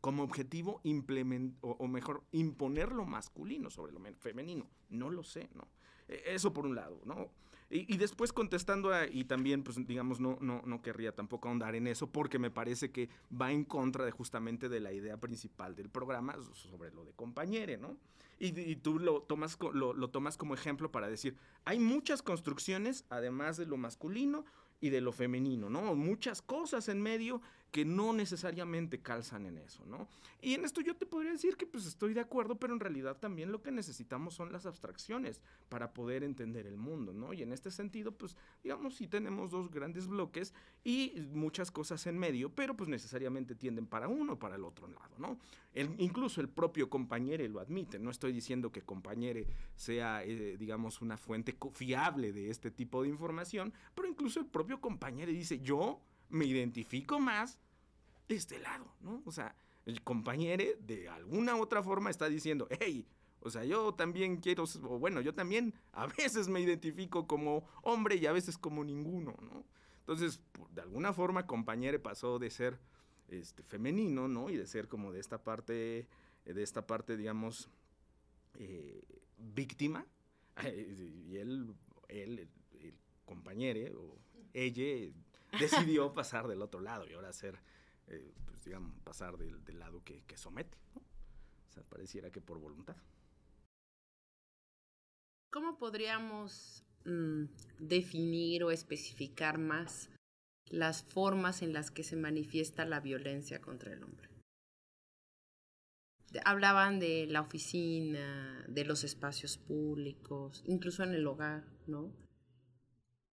[0.00, 4.66] como objetivo implementar, o, mejor, imponer lo masculino sobre lo femenino.
[4.88, 5.66] No lo sé, ¿no?
[6.08, 7.30] E, eso por un lado, ¿no?
[7.74, 11.86] Y, después contestando, a, y también, pues digamos, no, no, no querría tampoco ahondar en
[11.86, 15.88] eso, porque me parece que va en contra de justamente de la idea principal del
[15.88, 17.96] programa sobre lo de compañere, ¿no?
[18.44, 23.66] Y, tú lo tomas, lo, tomas como ejemplo para decir, hay muchas construcciones, además de
[23.66, 24.44] lo masculino,
[24.80, 25.94] y de lo femenino, ¿no?
[25.94, 27.40] Muchas cosas en medio
[27.72, 30.06] que no necesariamente calzan en eso, ¿no?
[30.42, 33.16] Y en esto yo te podría decir que pues estoy de acuerdo, pero en realidad
[33.16, 37.32] también lo que necesitamos son las abstracciones para poder entender el mundo, ¿no?
[37.32, 40.52] Y en este sentido, pues digamos, sí tenemos dos grandes bloques
[40.84, 44.86] y muchas cosas en medio, pero pues necesariamente tienden para uno o para el otro
[44.86, 45.38] lado, ¿no?
[45.96, 51.16] incluso el propio compañero lo admite, no estoy diciendo que compañere sea, eh, digamos, una
[51.16, 56.46] fuente fiable de este tipo de información, pero incluso el propio compañero dice, yo me
[56.46, 57.58] identifico más
[58.28, 59.22] de este lado, ¿no?
[59.26, 59.54] O sea,
[59.86, 63.06] el compañero de alguna otra forma está diciendo, hey,
[63.40, 68.16] o sea, yo también quiero, o bueno, yo también a veces me identifico como hombre
[68.16, 69.64] y a veces como ninguno, ¿no?
[70.00, 70.40] Entonces,
[70.70, 72.78] de alguna forma, compañero pasó de ser
[73.28, 74.50] este, femenino, ¿no?
[74.50, 76.08] Y de ser como de esta parte,
[76.44, 77.68] de esta parte, digamos,
[78.58, 79.02] eh,
[79.38, 80.06] víctima.
[80.64, 81.74] Y él,
[82.08, 82.48] él
[82.80, 84.18] el, compañero, o
[84.52, 85.10] ella,
[85.60, 87.58] decidió pasar del otro lado y ahora ser,
[88.08, 91.00] eh, pues digamos, pasar del, lado que, somete, ¿no?
[91.00, 92.96] O sea, pareciera que por voluntad.
[95.50, 97.44] ¿Cómo podríamos mm,
[97.78, 100.10] definir o especificar más
[100.66, 104.28] las formas en las que se manifiesta la violencia contra el hombre?
[106.46, 112.10] Hablaban de la oficina, de los espacios públicos, incluso en el hogar, ¿no?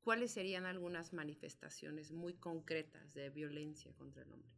[0.02, 4.52] ¿Cuáles serían algunas manifestaciones muy concretas de violencia contra el hombre?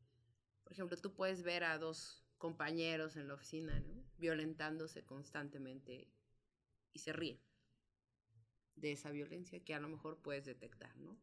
[0.63, 3.84] Por ejemplo, tú puedes ver a dos compañeros en la oficina.
[4.17, 6.08] Violentándose constantemente
[6.93, 7.39] y se ríen
[8.75, 11.17] de esa violencia que a lo mejor puedes detectar, ¿no?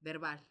[0.00, 0.46] Verbal.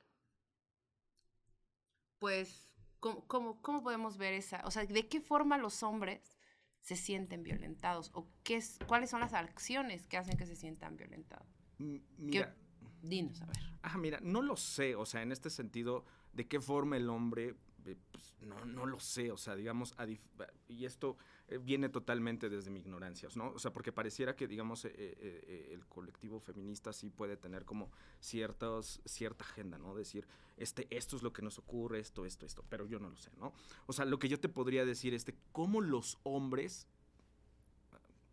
[2.20, 4.62] Pues, ¿cómo, cómo, podemos ver esa?
[4.66, 6.38] O sea, ¿de qué forma los hombres
[6.82, 8.12] se sienten violentados?
[8.14, 11.63] ¿O qué es, cuáles son las acciones que hacen que se sientan violentados?
[12.18, 12.56] Mira.
[13.02, 13.58] Dinos, a ver.
[13.82, 17.54] Ah, mira, no lo sé, o sea, en este sentido, de qué forma el hombre,
[17.86, 19.94] eh, pues, no, no lo sé, o sea, digamos,
[20.70, 21.18] y esto
[21.50, 23.50] eh, viene totalmente desde mi ignorancia, ¿no?
[23.50, 27.92] O sea, porque pareciera que, digamos, eh, el colectivo feminista sí puede tener como
[28.22, 29.96] ciertos, cierta agenda, ¿no?
[29.96, 33.18] Decir, este, esto es lo que nos ocurre, esto, esto, esto, pero yo no lo
[33.18, 33.52] sé, ¿no?
[33.86, 36.88] O sea, lo que yo te podría decir es de cómo los hombres,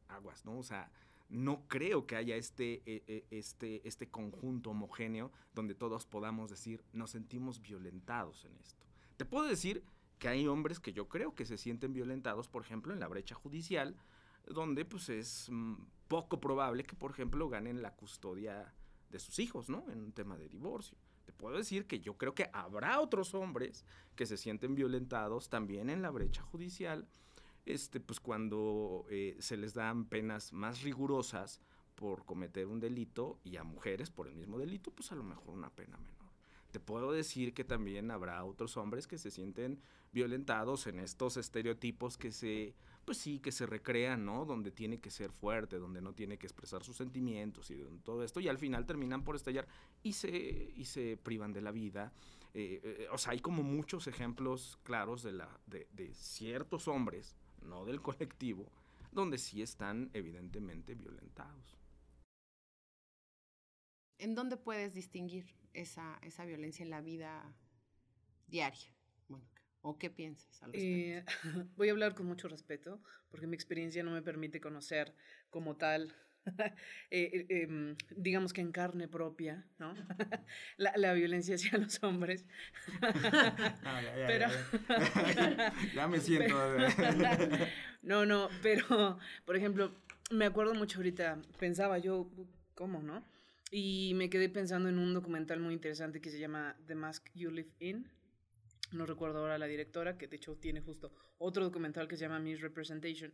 [0.08, 0.58] aguas, ¿no?
[0.58, 0.90] O sea,
[1.30, 6.84] no creo que haya este, e, e, este, este conjunto homogéneo donde todos podamos decir,
[6.92, 8.84] nos sentimos violentados en esto.
[9.16, 9.84] Te puedo decir
[10.18, 13.34] que hay hombres que yo creo que se sienten violentados, por ejemplo, en la brecha
[13.34, 13.96] judicial,
[14.46, 15.74] donde pues es mm,
[16.08, 18.74] poco probable que, por ejemplo, ganen la custodia
[19.08, 19.84] de sus hijos, ¿no?
[19.90, 20.98] En un tema de divorcio.
[21.24, 23.84] Te puedo decir que yo creo que habrá otros hombres
[24.16, 27.06] que se sienten violentados también en la brecha judicial
[27.66, 31.60] este, pues cuando eh, se les dan penas más rigurosas
[31.94, 35.50] por cometer un delito y a mujeres por el mismo delito, pues a lo mejor
[35.50, 36.20] una pena menor.
[36.70, 39.80] Te puedo decir que también habrá otros hombres que se sienten
[40.12, 44.44] violentados en estos estereotipos que se, pues sí, que se recrean, ¿no?
[44.44, 48.40] Donde tiene que ser fuerte, donde no tiene que expresar sus sentimientos y todo esto,
[48.40, 49.66] y al final terminan por estallar
[50.02, 52.12] y se, y se privan de la vida.
[52.54, 57.36] Eh, eh, o sea, hay como muchos ejemplos claros de, la, de, de ciertos hombres
[57.62, 58.70] no del colectivo,
[59.12, 61.76] donde sí están evidentemente violentados.
[64.18, 67.54] ¿En dónde puedes distinguir esa, esa violencia en la vida
[68.46, 68.92] diaria,
[69.82, 70.86] ¿O qué piensas al respecto?
[70.86, 71.24] Eh,
[71.76, 75.14] voy a hablar con mucho respeto, porque mi experiencia no me permite conocer
[75.48, 76.14] como tal
[77.12, 79.94] Eh, eh, em, digamos que en carne propia, ¿no?
[80.76, 82.44] la, la, violencia hacia los hombres.
[83.84, 84.46] Ah, ya, pero...
[85.94, 86.56] ya, me siento.
[88.02, 89.92] no, no, pero, por ejemplo,
[90.30, 92.30] me acuerdo mucho ahorita, pensaba yo,
[92.74, 93.24] ¿cómo, no?
[93.70, 97.50] Y me quedé pensando en un documental muy interesante que se llama The Mask You
[97.50, 98.08] Live In,
[98.92, 102.40] no recuerdo ahora la directora, que de hecho tiene justo otro documental que se llama
[102.40, 103.32] Misrepresentation.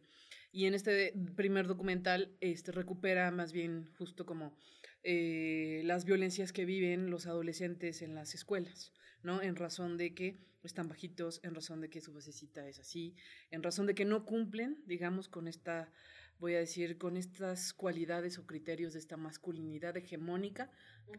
[0.52, 4.56] Y en este primer documental este, recupera más bien justo como
[5.02, 8.92] eh, las violencias que viven los adolescentes en las escuelas,
[9.22, 9.42] ¿no?
[9.42, 13.14] En razón de que están bajitos, en razón de que su vocecita es así,
[13.50, 15.92] en razón de que no cumplen, digamos, con esta
[16.38, 20.70] voy a decir, con estas cualidades o criterios de esta masculinidad hegemónica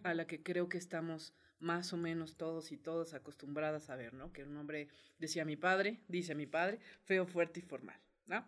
[0.03, 4.13] a la que creo que estamos más o menos todos y todas acostumbradas a ver,
[4.13, 4.31] ¿no?
[4.31, 8.45] Que un hombre, decía mi padre, dice mi padre, feo, fuerte y formal, ¿no?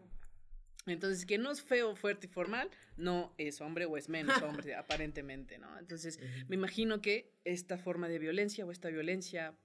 [0.86, 4.76] Entonces, que no es feo, fuerte y formal, no es hombre o es menos hombre,
[4.76, 5.78] aparentemente, ¿no?
[5.80, 9.58] Entonces, me imagino que esta forma de violencia o esta violencia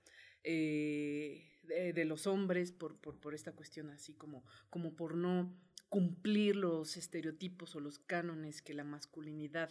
[0.43, 5.55] eh, de, los hombres por, por, por, esta cuestión así como, como por no
[5.95, 9.71] cumplir los estereotipos o los cánones que la masculinidad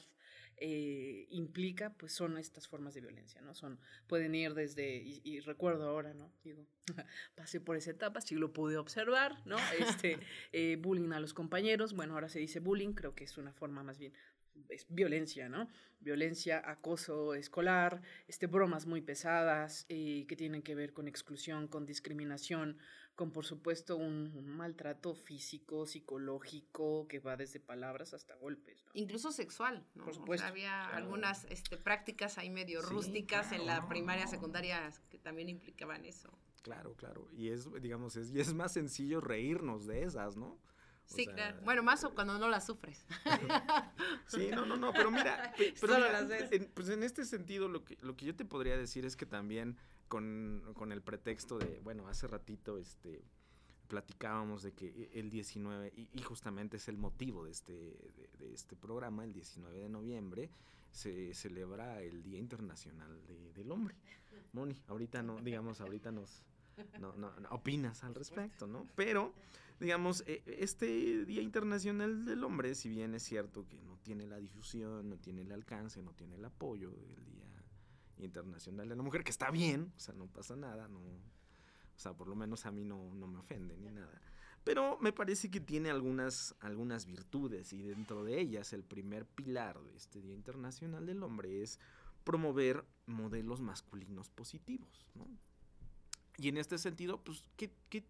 [0.56, 3.54] eh, implica, pues son estas formas de violencia, ¿no?
[3.54, 6.32] Son, pueden ir desde, y, recuerdo ahora, ¿no?
[6.46, 6.66] Digo,
[7.36, 9.58] pasé por esa etapa, sí lo pude observar, ¿no?
[9.78, 10.18] Este,
[10.54, 13.84] eh, bullying a los compañeros, bueno, ahora se dice bullying, creo que es una forma
[13.84, 14.14] más bien
[14.70, 15.68] es violencia, ¿no?
[16.00, 21.86] Violencia, acoso escolar, este, bromas muy pesadas eh, que tienen que ver con exclusión, con
[21.86, 22.78] discriminación,
[23.16, 28.86] con por supuesto un, maltrato físico, psicológico, que va desde palabras hasta golpes.
[28.94, 30.06] Incluso sexual, ¿no?
[30.06, 30.48] Por supuesto.
[30.48, 36.32] había algunas este, prácticas ahí medio rústicas en la primaria, secundaria que también implicaban eso.
[36.64, 37.28] Claro, claro.
[37.34, 40.58] Y es, digamos, es, y es más sencillo reírnos de esas, ¿no?
[41.06, 41.60] sí, claro.
[41.64, 43.06] Bueno, más o cuando no las sufres.
[44.28, 45.96] Sí, no, no, no, pero mira, pero
[46.74, 49.78] pues en este sentido lo que, lo que yo te podría decir es que también
[50.14, 53.24] con, el pretexto de, bueno, hace ratito este,
[53.88, 57.74] platicábamos de que el 19, y, justamente es el motivo de este,
[58.38, 60.52] de, este programa, el 19 de noviembre,
[60.92, 63.20] se celebra el Día Internacional
[63.56, 63.96] del Hombre.
[64.52, 66.44] Moni, ahorita no, digamos, ahorita nos...
[67.00, 68.88] No, no, opinas al respecto, ¿no?
[68.96, 69.34] Pero,
[69.80, 74.38] digamos, e, este Día Internacional del Hombre, si bien es cierto que no tiene la
[74.38, 77.44] difusión, no tiene el alcance, no tiene el apoyo del Día
[78.26, 82.14] Internacional de la Mujer, que está bien, o sea, no pasa nada, no, o sea,
[82.14, 84.22] por lo menos a mí no, no me ofende ni nada.
[84.64, 89.82] Pero me parece que tiene algunas, algunas virtudes y dentro de ellas el primer pilar
[89.82, 91.80] de este Día Internacional del Hombre es
[92.24, 95.28] promover modelos masculinos positivos, ¿no?
[96.38, 98.08] Y en este sentido, pues, ¿qué, qué ¿De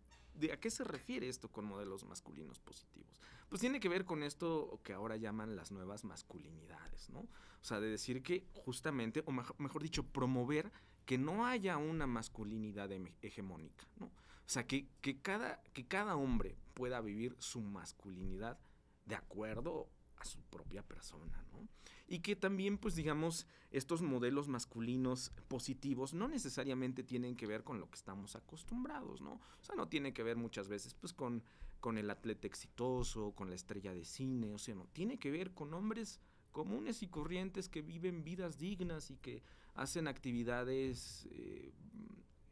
[0.51, 3.21] a qué se refiere esto con modelos masculinos positivos?
[3.49, 7.19] Pues tiene que ver con esto que ahora llaman las nuevas masculinidades, ¿no?
[7.19, 10.71] O sea, de decir que justamente, o mejor, dicho, promover
[11.05, 12.89] que no haya una masculinidad
[13.21, 14.07] hegemónica, ¿no?
[14.07, 18.59] O sea, que, que, cada, que cada hombre pueda vivir su masculinidad
[19.05, 19.89] de acuerdo
[20.25, 21.67] su propia persona, ¿no?
[22.07, 27.79] y que también, pues digamos, estos modelos masculinos positivos no necesariamente tienen que ver con
[27.79, 29.33] lo que estamos acostumbrados, ¿no?
[29.33, 31.43] O sea, no tiene que ver muchas veces, pues, con,
[31.79, 35.53] con el atleta exitoso, con la estrella de cine, o sea, no, tiene que ver
[35.53, 36.19] con hombres
[36.51, 39.41] comunes y corrientes que viven vidas dignas y que
[39.73, 41.73] hacen actividades eh,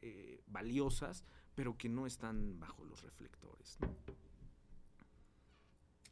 [0.01, 3.95] eh, valiosas, pero que no están bajo los reflectores, ¿no?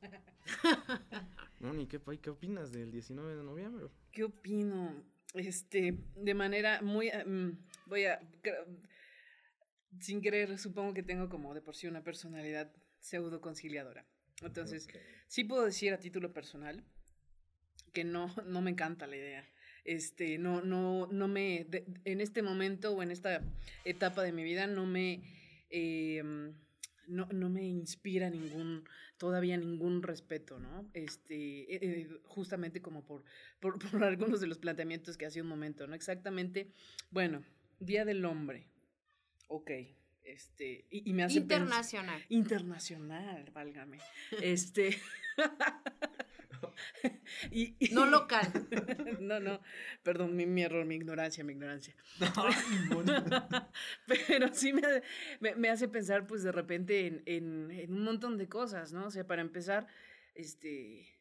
[1.60, 3.88] Moni, ¿qué, ¿qué opinas del 19 de noviembre?
[4.12, 5.04] ¿Qué opino?
[5.34, 8.20] Este, de manera muy, eh, mm, voy a,
[10.00, 14.06] sin querer, supongo que tengo como de por sí una personalidad pseudo conciliadora.
[14.42, 14.88] Entonces,
[15.28, 16.84] sí puedo decir a título personal
[17.94, 19.48] que no, no me encanta la idea.
[19.84, 21.68] Este, no, no, no me,
[22.06, 23.42] en este momento o en esta
[23.86, 25.22] etapa de mi vida no me,
[25.70, 26.54] eh,
[27.10, 30.90] no, no me inspira ningún, todavía ningún respeto, ¿no?
[30.94, 33.24] Este, eh, eh, justamente como por,
[33.60, 35.96] por, por, algunos de los planteamientos que hace un momento, ¿no?
[35.96, 36.72] Exactamente,
[37.12, 37.44] bueno,
[37.80, 38.68] Día del Hombre,
[39.48, 39.72] ok,
[40.24, 42.24] este, y, me hace Internacional.
[42.30, 44.00] internacional, válgame,
[44.42, 44.98] este...
[47.52, 48.52] y, no local.
[49.20, 49.62] no, no,
[50.04, 51.96] perdón, mi, error, mi ignorancia, mi ignorancia.
[54.28, 54.82] Pero sí me,
[55.56, 59.08] me, hace pensar, pues, de repente en, en, en, un montón de cosas, ¿no?
[59.08, 59.88] O sea, para empezar,
[60.36, 61.20] este,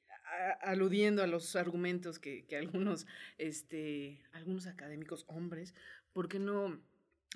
[0.61, 3.07] aludiendo a los argumentos que, que algunos,
[3.38, 5.74] este, algunos académicos hombres,
[6.12, 6.81] ¿por qué no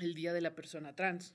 [0.00, 1.34] el Día de la Persona Trans?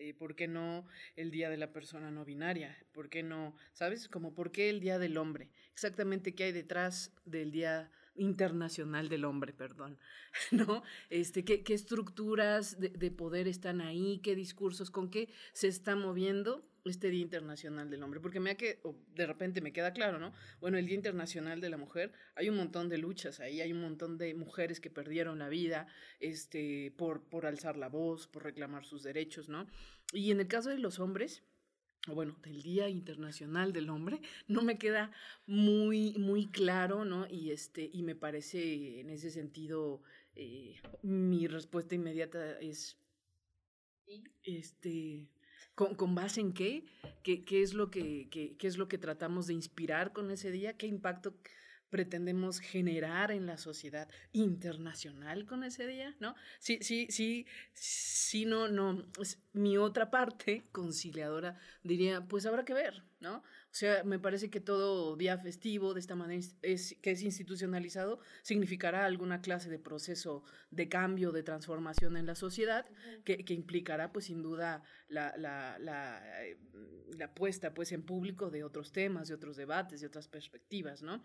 [0.00, 2.78] Eh, ¿Por qué no el Día de la Persona No Binaria?
[2.92, 4.08] ¿Por qué no, sabes?
[4.08, 5.50] Como por qué el Día del Hombre.
[5.72, 9.98] Exactamente qué hay detrás del Día Internacional del Hombre, perdón.
[10.52, 10.84] ¿No?
[11.10, 14.20] Este, ¿qué, estructuras de, de poder están ahí?
[14.22, 14.92] ¿Qué discursos?
[14.92, 16.64] ¿Con qué se está moviendo?
[16.88, 18.80] Este Día Internacional del Hombre, porque me que,
[19.14, 20.32] de repente me queda claro, ¿no?
[20.60, 23.80] Bueno, el Día Internacional de la Mujer, hay un montón de luchas ahí, hay un
[23.80, 25.86] montón de mujeres que perdieron la vida
[26.20, 29.66] este, por, por alzar la voz, por reclamar sus derechos, ¿no?
[30.12, 31.42] Y en el caso de los hombres,
[32.06, 35.10] bueno, del Día Internacional del Hombre, no me queda
[35.46, 37.26] muy, muy claro, ¿no?
[37.28, 40.02] Y, este, y me parece en ese sentido,
[40.34, 42.96] eh, mi respuesta inmediata es,
[44.42, 45.28] este,
[45.78, 46.84] ¿Con, base en qué?
[47.22, 50.76] ¿Qué, es lo que, qué, es lo que tratamos de inspirar con ese día?
[50.76, 51.36] ¿Qué impacto
[51.88, 56.34] pretendemos generar en la sociedad internacional con ese día, ¿no?
[56.58, 59.06] Sí, sí, sí, sí, no, no.
[59.52, 63.44] mi otra parte conciliadora diría, pues habrá que ver, ¿no?
[63.70, 68.18] O sea, me parece que todo día festivo de esta manera es, que es institucionalizado
[68.42, 72.86] significará alguna clase de proceso de cambio, de transformación en la sociedad,
[73.24, 76.56] que, que implicará, pues sin duda, la, la, la, eh,
[77.16, 81.22] la puesta pues, en público de otros temas, de otros debates, de otras perspectivas, ¿no?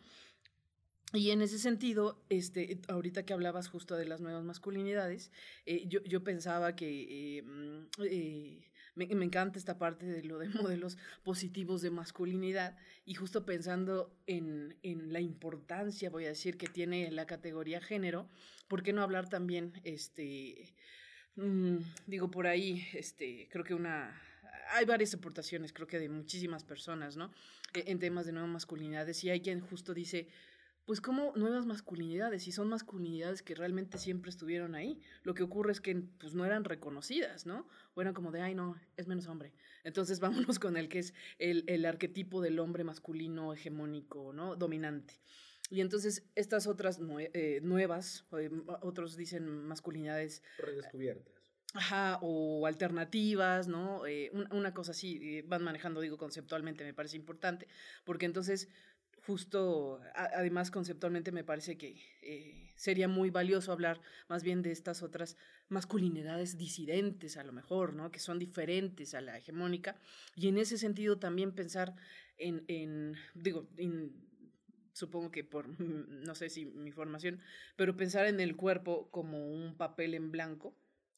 [1.13, 5.31] Y en ese sentido, este, ahorita que hablabas justo de las nuevas masculinidades,
[5.67, 10.39] eh, yo, yo, pensaba que eh, mm, eh, me, me, encanta esta parte de lo
[10.39, 16.57] de modelos positivos de masculinidad y justo pensando en, en, la importancia, voy a decir,
[16.57, 18.29] que tiene la categoría género,
[18.67, 20.73] ¿por qué no hablar también, este,
[21.35, 21.77] mm,
[22.07, 24.19] digo, por ahí, este, creo que una
[24.71, 27.31] hay varias aportaciones, creo que de muchísimas personas, ¿no?
[27.73, 29.23] E, en temas de nuevas masculinidades.
[29.23, 30.27] Y hay quien justo dice,
[30.85, 34.99] pues como nuevas masculinidades y son masculinidades que realmente siempre estuvieron ahí.
[35.23, 37.67] Lo que ocurre es que pues no eran reconocidas, ¿no?
[37.93, 39.53] O eran como de, ay no, es menos hombre.
[39.83, 44.55] Entonces vámonos con el que es el, el arquetipo del hombre masculino hegemónico, ¿no?
[44.55, 45.15] Dominante.
[45.69, 50.43] Y entonces estas otras eh, nuevas, eh, otros dicen masculinidades...
[50.59, 51.33] Redescubiertas.
[51.73, 54.05] Ajá, o alternativas, ¿no?
[54.05, 57.67] Eh, una cosa así, van manejando, digo, conceptualmente, me parece importante,
[58.03, 58.69] porque entonces
[59.25, 65.01] justo, además conceptualmente me parece que eh, sería muy valioso hablar más bien de estas
[65.01, 65.37] otras
[65.69, 68.11] masculinidades disidentes a lo mejor, ¿no?
[68.11, 69.97] Que son diferentes a la hegemónica.
[70.35, 71.95] Y en ese sentido también pensar
[72.37, 73.69] en, en digo,
[74.91, 77.39] supongo que por, no sé si mi formación,
[77.75, 80.75] pero pensar en el cuerpo como un papel en blanco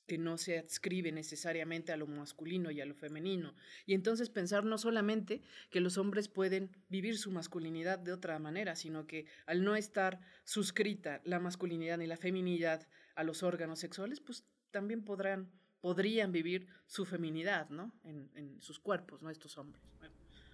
[0.08, 3.56] que no se adscribe necesariamente a lo masculino y a lo femenino.
[3.86, 8.76] Y entonces pensar no solamente que los hombres pueden vivir su masculinidad de otra manera,
[8.76, 14.20] sino que al no estar suscrita la masculinidad ni la feminidad a los órganos sexuales,
[14.20, 15.52] pues también podrán,
[15.82, 17.92] podrían vivir su feminidad, ¿no?
[18.04, 19.30] En, en sus cuerpos, ¿no?
[19.30, 19.82] Estos hombres.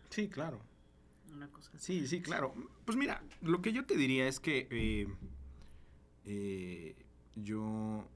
[0.09, 0.61] Sí, claro.
[1.33, 1.71] Una cosa.
[1.77, 2.53] Sí, sí, claro.
[2.85, 5.07] Pues mira, lo que yo te diría es que eh,
[6.25, 6.95] eh,
[7.35, 8.07] yo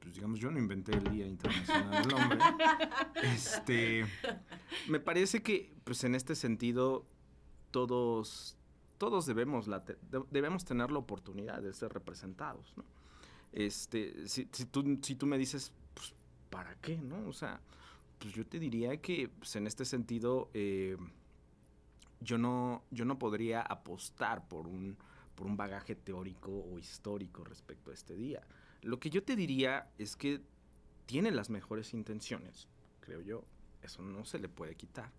[0.00, 2.38] pues digamos, yo no inventé el Día Internacional del Hombre.
[3.22, 4.06] Este,
[4.88, 7.04] me parece que, pues en este sentido,
[7.70, 8.56] todos,
[8.96, 9.84] todos debemos, la
[10.30, 12.84] debemos tener la oportunidad de ser representados, ¿no?
[13.52, 16.14] Este, si, si, tú, si tú me dices, pues,
[16.50, 17.28] ¿para qué, no?
[17.28, 17.60] O sea,
[18.18, 20.96] pues yo te diría que, pues en este sentido, eh,
[22.20, 24.96] yo, no, yo no podría apostar por un,
[25.34, 28.42] por un bagaje teórico o histórico respecto a este día.
[28.82, 30.40] Lo que yo te diría es que
[31.06, 32.68] tiene las mejores intenciones,
[33.00, 33.44] creo yo.
[33.82, 35.10] Eso no se le puede quitar.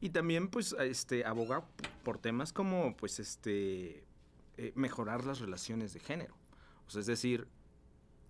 [0.00, 1.64] Y también, pues, este, aboga
[2.04, 4.04] por temas como, pues, este,
[4.58, 6.34] eh, mejorar las relaciones de género.
[6.86, 7.46] O sea, es decir,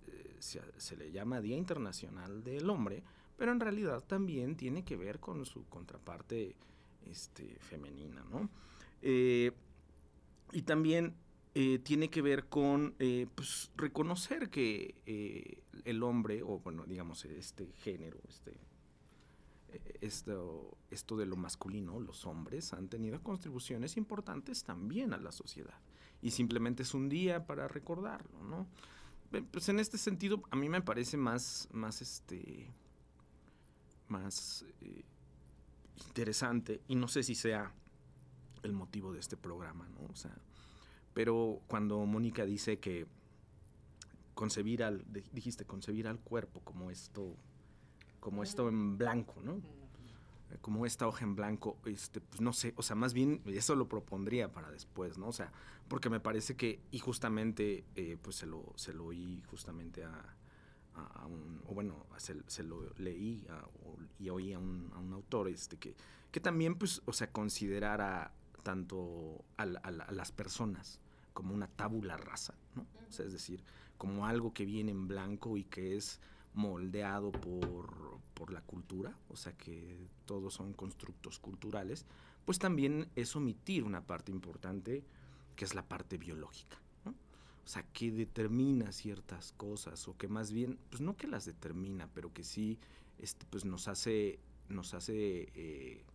[0.06, 3.02] eh, se, le llama Día Internacional del Hombre,
[3.36, 6.56] pero en realidad también tiene que ver con su contraparte
[7.10, 8.48] este, femenina, ¿no?
[9.02, 9.52] Eh,
[10.52, 11.14] y también
[11.58, 17.24] eh, tiene que ver con eh, pues, reconocer que eh, el hombre, o bueno, digamos,
[17.24, 18.60] este género, este,
[20.02, 25.80] esto, esto de lo masculino, los hombres han tenido contribuciones importantes también a la sociedad.
[26.20, 28.66] Y simplemente es un día para recordarlo, ¿no?
[29.50, 32.70] Pues en este sentido, a mí me parece más, más este,
[34.08, 34.62] más
[36.06, 37.72] interesante, y no sé si sea
[38.62, 40.06] el motivo de este programa, ¿no?
[40.12, 40.36] O sea,
[41.16, 43.06] pero cuando Mónica dice que
[44.34, 45.02] concebir al,
[45.32, 47.34] dijiste concebir al cuerpo como esto,
[48.20, 49.62] como esto en blanco, ¿no?
[50.60, 53.88] Como esta hoja en blanco, este, pues no sé, o sea, más bien eso lo
[53.88, 55.28] propondría para después, ¿no?
[55.28, 55.50] O sea,
[55.88, 60.36] porque me parece que, y justamente, eh, pues se lo, se lo oí justamente a,
[61.26, 63.46] un, o bueno, se, lo leí
[64.18, 65.96] y oí a un, a un, autor, este, que,
[66.30, 71.00] que también, pues, o sea, considerara tanto a, a las personas,
[71.36, 72.86] como una tábula rasa, ¿no?
[73.06, 73.62] O sea, es decir,
[73.98, 76.18] como algo que viene en blanco y que es
[76.54, 82.06] moldeado por, por, la cultura, o sea que todos son constructos culturales,
[82.46, 85.04] pues también es omitir una parte importante
[85.56, 87.10] que es la parte biológica, ¿no?
[87.10, 92.08] O sea, que determina ciertas cosas, o que más bien, pues no que las determina,
[92.14, 92.78] pero que sí
[93.18, 94.38] este, pues nos hace,
[94.70, 96.06] nos hace eh,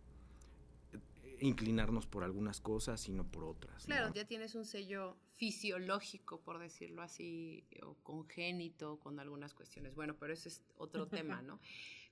[1.42, 3.84] inclinarnos por algunas cosas, sino por otras.
[3.84, 9.94] Claro, ya tienes un sello fisiológico, por decirlo así, o congénito con algunas cuestiones.
[9.94, 11.60] Bueno, pero ese es otro tema, ¿no?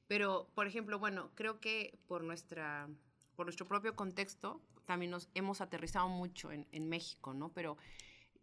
[0.09, 2.89] Pero, por ejemplo, bueno, creo que por, nuestra,
[3.37, 7.53] por nuestro propio contexto también nos hemos aterrizado mucho en, en México, ¿no?
[7.53, 7.77] Pero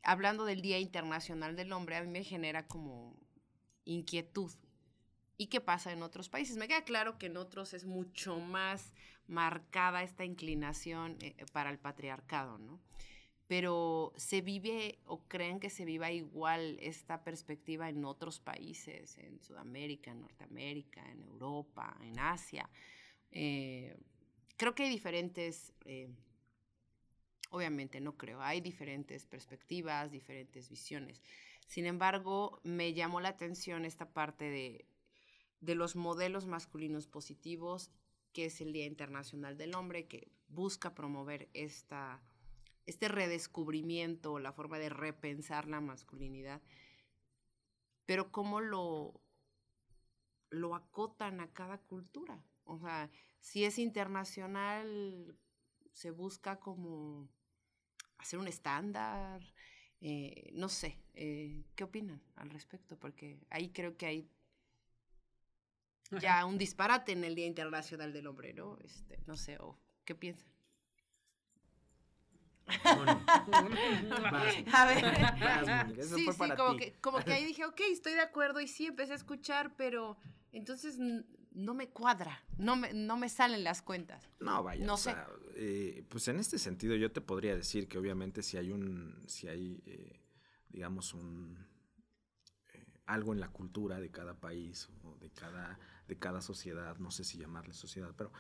[0.04, 3.18] hablando del Día Internacional del Hombre, a mí me genera como
[3.84, 4.52] inquietud.
[5.38, 6.58] ¿Y qué pasa en otros países?
[6.58, 8.92] Me queda claro que en otros es mucho más
[9.28, 12.80] marcada esta inclinación eh, para el patriarcado, ¿no?
[13.48, 19.40] Pero se vive o creen que se viva igual esta perspectiva en otros países, en
[19.40, 22.70] Sudamérica, en Norteamérica, en Europa, en Asia.
[23.32, 23.96] Eh,
[24.58, 26.10] creo que hay diferentes eh,
[27.50, 31.22] Obviamente no creo, hay diferentes perspectivas, diferentes visiones.
[31.66, 34.86] Sin embargo, me llamó la atención esta parte de,
[35.60, 37.92] de los modelos masculinos positivos,
[38.34, 42.22] que es el Día Internacional del Hombre, que busca promover esta,
[42.86, 46.62] este redescubrimiento, la forma de repensar la masculinidad,
[48.06, 49.22] pero cómo lo,
[50.50, 52.44] lo acotan a cada cultura.
[52.64, 55.38] O sea, si es internacional,
[55.94, 57.30] se busca como
[58.18, 59.42] hacer un estándar,
[60.00, 62.98] eh, no sé, eh, ¿qué opinan al respecto?
[62.98, 64.30] Porque ahí creo que hay
[66.22, 68.78] ya un disparate en el Día Internacional del Hombre, ¿no?
[68.84, 70.50] Este, no sé, o ¿qué piensan?
[74.74, 78.68] a ver, sí, sí, como que, como que ahí dije, ok, estoy de acuerdo y
[78.68, 80.18] sí, empecé a escuchar, pero
[80.52, 80.98] entonces
[81.58, 84.30] no me cuadra, no me, no me salen las cuentas.
[84.40, 85.16] No, vaya, no sé.
[85.56, 89.48] Eh, pues en este sentido yo te podría decir que obviamente si hay un, si
[89.48, 90.22] hay, eh,
[90.70, 91.58] digamos, un,
[92.74, 97.12] eh, algo en la cultura de cada país o de cada, de cada sociedad, no
[97.12, 98.32] sé si llamarle sociedad, pero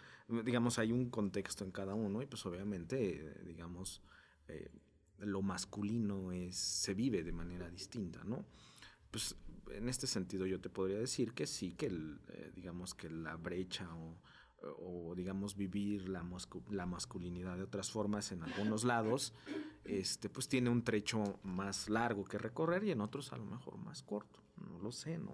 [0.43, 4.01] digamos hay un contexto en cada uno y pues obviamente, digamos,
[5.19, 8.45] lo masculino es, se vive de manera distinta, ¿no?
[9.11, 9.35] Pues
[9.71, 13.87] en este sentido yo te podría decir que sí, que eh, digamos que la brecha
[13.95, 16.25] o, digamos vivir la,
[16.71, 19.33] la, masculinidad de otras formas en algunos lados,
[19.85, 23.77] este, pues tiene un trecho más largo que recorrer y en otros a lo mejor
[23.77, 25.31] más corto, no lo sé, ¿no?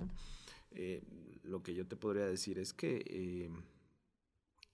[0.74, 1.04] Eh,
[1.44, 3.50] lo que yo te podría decir es que eh,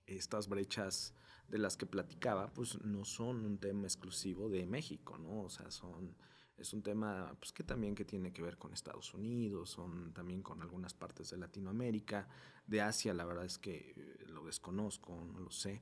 [0.06, 1.14] estas brechas
[1.47, 5.43] de las que platicaba, pues no son un tema exclusivo de México, ¿no?
[5.43, 6.16] O sea, son
[6.60, 10.41] es un tema pues, que también que tiene que ver con Estados Unidos, son también
[10.41, 12.28] con algunas partes de Latinoamérica,
[12.68, 15.82] de Asia, la verdad es que eh, lo desconozco, no lo sé,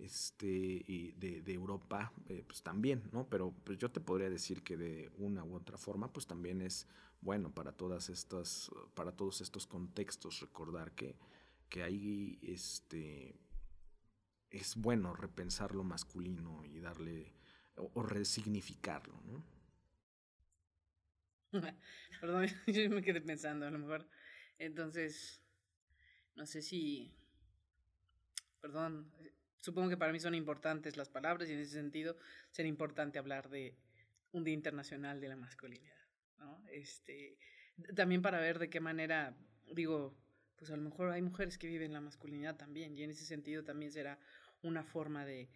[0.00, 3.28] este, y de, Europa, eh, pues también, ¿no?
[3.28, 6.86] Pero pues yo te podría decir que de una u otra forma, pues también es
[7.20, 11.16] bueno para todas estas, para todos estos contextos recordar que,
[11.68, 13.38] que ahí este,
[14.50, 17.34] es bueno repensar lo masculino y darle
[17.76, 19.44] o, o resignificarlo, ¿no?
[22.20, 24.08] Perdón, yo me quedé pensando a lo mejor.
[24.58, 25.42] Entonces,
[26.36, 27.14] no sé si,
[28.60, 29.12] perdón,
[29.60, 32.16] supongo que para mí son importantes las palabras y en ese sentido
[32.50, 33.76] será importante hablar de
[34.32, 35.96] un Día Internacional de la Masculinidad,
[36.38, 36.62] ¿no?
[36.70, 37.38] Este,
[37.94, 39.36] también para ver de qué manera,
[39.72, 40.16] digo,
[40.56, 43.64] pues a lo mejor hay mujeres que viven la masculinidad también y en ese sentido
[43.64, 44.18] también será
[44.62, 45.48] una forma de,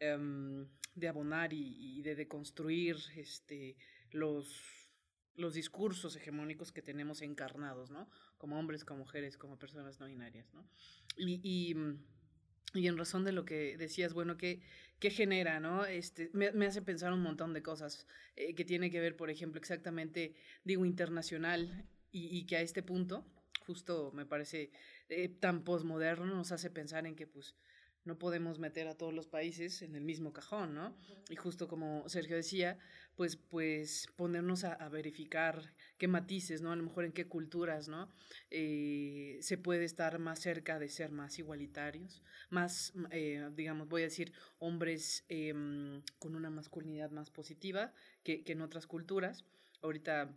[0.00, 3.76] em, de abonar y, de deconstruir este,
[4.10, 4.78] los
[5.38, 8.10] los discursos hegemónicos que tenemos encarnados, ¿no?
[8.38, 10.68] Como hombres, como mujeres, como personas no binarias, ¿no?
[11.16, 12.04] Y, y, mm,
[12.74, 14.60] y en razón de lo que decías, bueno, ¿qué,
[14.98, 15.84] qué genera, no?
[15.84, 18.06] Este, me, hace pensar un montón de cosas
[18.36, 22.82] eh, que tiene que ver, por ejemplo, exactamente, digo, internacional y, y que a este
[22.82, 23.24] punto,
[23.66, 24.70] justo me parece
[25.08, 27.54] eh, tan posmoderno, nos hace pensar en que, pues,
[28.04, 30.96] no podemos meter a todos los países en el mismo cajón, ¿no?
[31.28, 32.78] Y justo como Sergio decía,
[33.16, 36.72] pues, pues ponernos a, verificar qué matices, ¿no?
[36.72, 38.10] A lo mejor en qué culturas, ¿no?
[38.50, 44.04] Eh, se puede estar más cerca de ser más igualitarios, más, eh, digamos, voy a
[44.04, 47.92] decir, hombres em, con una masculinidad más positiva
[48.22, 49.44] que, que en otras culturas.
[49.82, 50.34] Ahorita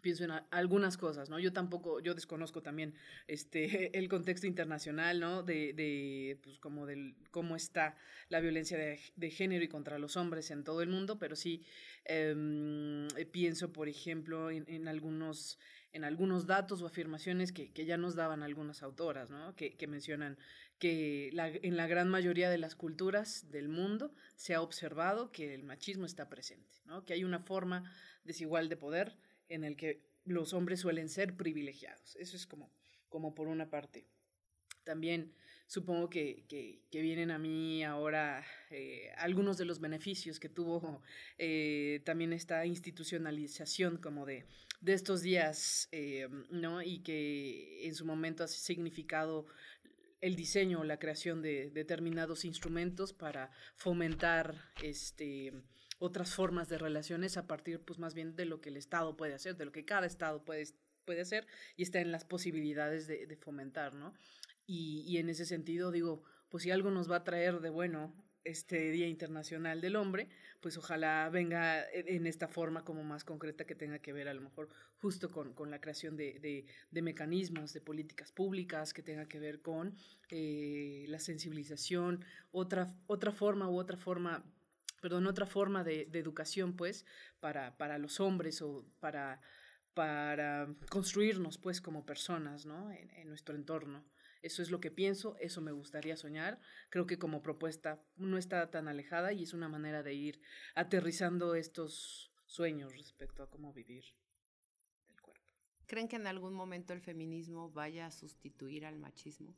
[0.00, 1.38] pienso en algunas cosas, ¿no?
[1.38, 2.94] Yo tampoco, yo desconozco también
[3.26, 5.42] este, el contexto internacional, ¿no?
[5.42, 7.96] De, de pues como del cómo está
[8.28, 11.64] la violencia de, de, género y contra los hombres en todo el mundo, pero sí
[12.04, 15.58] em, pienso, por ejemplo, en, en, algunos,
[15.92, 19.54] en algunos datos o afirmaciones que, que, ya nos daban algunas autoras, ¿no?
[19.54, 20.38] Que, que mencionan
[20.78, 25.54] que la, en la gran mayoría de las culturas del mundo se ha observado que
[25.54, 27.04] el machismo está presente, ¿no?
[27.04, 27.90] Que hay una forma
[28.24, 29.16] desigual de poder,
[29.48, 32.16] en el que los hombres suelen ser privilegiados.
[32.16, 32.70] Eso es como,
[33.08, 34.06] como por una parte.
[34.84, 35.32] También
[35.66, 41.02] supongo que, que, vienen a mí ahora eh, algunos de los beneficios que tuvo
[41.38, 44.46] eh, también esta institucionalización como de,
[44.80, 46.82] de estos días, eh, ¿no?
[46.82, 49.46] Y que en su momento ha significado
[50.20, 55.52] el diseño o la creación de determinados instrumentos para fomentar este
[55.98, 59.34] otras formas de relaciones a partir pues más bien de lo que el Estado puede
[59.34, 60.64] hacer, de lo que cada Estado puede,
[61.04, 64.14] puede hacer y está en las posibilidades de, de fomentar, ¿no?
[64.66, 68.12] Y, y, en ese sentido digo, pues si algo nos va a traer de bueno
[68.46, 70.28] este Día Internacional del Hombre,
[70.60, 74.40] pues ojalá venga en esta forma como más concreta que tenga que ver a lo
[74.40, 79.26] mejor justo con, con la creación de, de, de, mecanismos, de políticas públicas, que tenga
[79.26, 79.96] que ver con
[80.30, 84.44] eh, la sensibilización, otra, otra forma u otra forma
[85.00, 87.04] perdón, otra forma de, de educación, pues,
[87.40, 89.40] para, para, los hombres o para,
[89.94, 92.90] para construirnos, pues, como personas, ¿no?
[92.92, 94.04] En, en, nuestro entorno.
[94.42, 96.60] Eso es lo que pienso, eso me gustaría soñar.
[96.90, 100.40] Creo que como propuesta no está tan alejada y es una manera de ir
[100.74, 104.04] aterrizando estos sueños respecto a cómo vivir
[105.08, 105.42] el cuerpo.
[105.86, 109.56] ¿Creen que en algún momento el feminismo vaya a sustituir al machismo?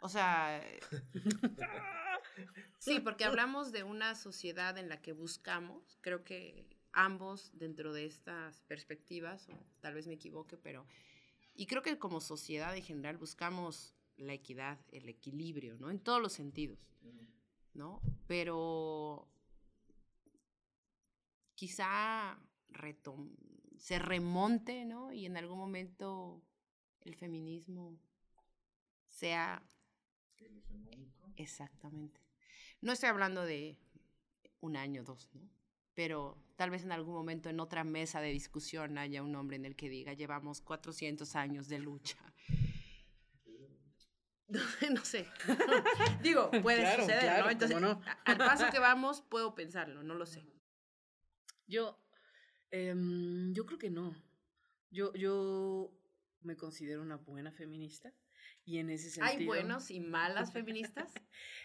[0.00, 0.62] O sea,
[2.78, 8.06] sí, porque hablamos de una sociedad en la que buscamos, creo que ambos dentro de
[8.06, 10.86] estas perspectivas, o tal vez me equivoque, pero,
[11.54, 15.90] y creo que como sociedad en general buscamos la equidad, el equilibrio, ¿no?
[15.90, 16.88] En todos los sentidos,
[17.74, 18.00] ¿no?
[18.26, 19.28] Pero
[21.54, 22.38] quizá
[23.76, 25.12] se remonte, ¿no?
[25.12, 26.42] Y en algún momento
[27.00, 27.98] el feminismo
[29.08, 29.62] sea
[31.36, 32.20] Exactamente.
[32.80, 33.78] No estoy hablando de
[34.60, 35.48] un año, dos, ¿no?
[35.94, 39.64] Pero tal vez en algún momento en otra mesa de discusión haya un hombre en
[39.64, 42.18] el que diga, llevamos 400 años de lucha.
[44.90, 45.26] No, sé.
[46.22, 47.50] Digo, puede suceder, ¿no?
[47.50, 47.76] Entonces,
[48.24, 50.42] al paso que vamos, puedo pensarlo, no lo sé.
[51.66, 52.02] Yo,
[52.70, 54.16] em, yo creo que no.
[54.90, 55.92] Yo, yo
[56.40, 58.14] me considero una buena feminista.
[58.68, 59.38] Y en ese sentido...
[59.38, 61.10] ¿Hay buenos y malas feministas?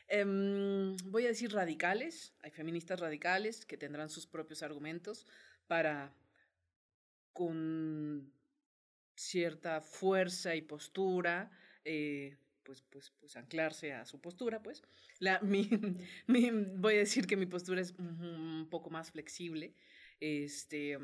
[0.08, 2.34] Em, voy a decir radicales.
[2.42, 5.26] Hay feministas radicales que tendrán sus propios argumentos
[5.68, 6.14] para,
[7.34, 8.32] con
[9.16, 11.52] cierta fuerza y postura,
[11.84, 14.82] eh, pues, pues, pues anclarse a su postura, pues.
[15.20, 15.70] La, mi,
[16.28, 19.74] mi, voy a decir que mi postura es un poco más flexible.
[20.22, 20.98] Este,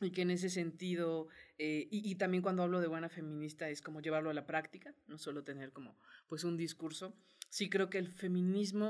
[0.00, 1.28] y que en ese sentido,
[1.58, 5.18] eh, y, también cuando hablo de buena feminista es como llevarlo a la práctica, no
[5.18, 5.96] solo tener como
[6.28, 7.14] pues un discurso.
[7.48, 8.88] Sí creo que el feminismo,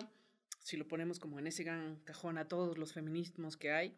[0.63, 3.95] si lo ponemos como en ese gran cajón a todos los feminismos que hay,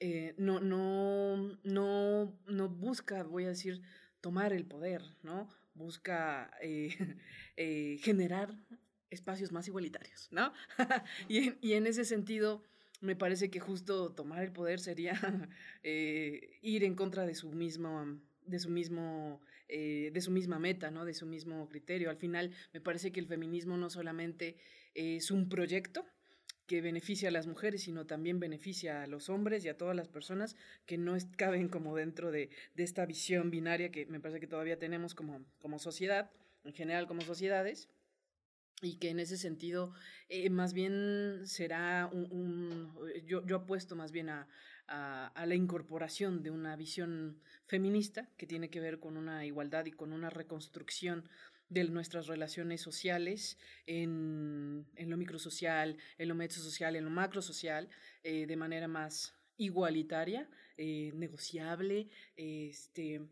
[0.00, 3.82] eh, no, no, no, no busca, voy a decir,
[4.20, 5.48] tomar el poder, ¿no?
[5.74, 7.18] Busca eh,
[8.00, 8.56] generar
[9.10, 10.52] espacios más igualitarios, ¿no?
[11.28, 12.64] y, y en ese sentido
[13.02, 15.12] me parece que justo tomar el poder sería
[15.82, 20.90] eh, ir en contra de su mismo de su mismo eh, de su misma meta
[20.90, 22.10] no de su mismo criterio.
[22.10, 24.56] Al final me parece que el feminismo no solamente
[24.94, 26.06] es un proyecto
[26.66, 30.08] que beneficia a las mujeres, sino también beneficia a los hombres y a todas las
[30.08, 34.46] personas que no caben como dentro de, de esta visión binaria que me parece que
[34.46, 36.30] todavía tenemos como, como sociedad,
[36.64, 37.88] en general como sociedades
[38.82, 39.94] y que en ese sentido
[40.28, 44.48] eh, más bien será un, eh, yo, yo, apuesto más bien a,
[44.88, 49.86] a, a, la incorporación de una visión feminista que tiene que ver con una igualdad
[49.86, 51.28] y con una reconstrucción
[51.72, 57.88] de nuestras relaciones sociales en, en lo microsocial, en lo social en lo macrosocial,
[58.22, 63.22] eh, de manera más igualitaria, eh, negociable, este,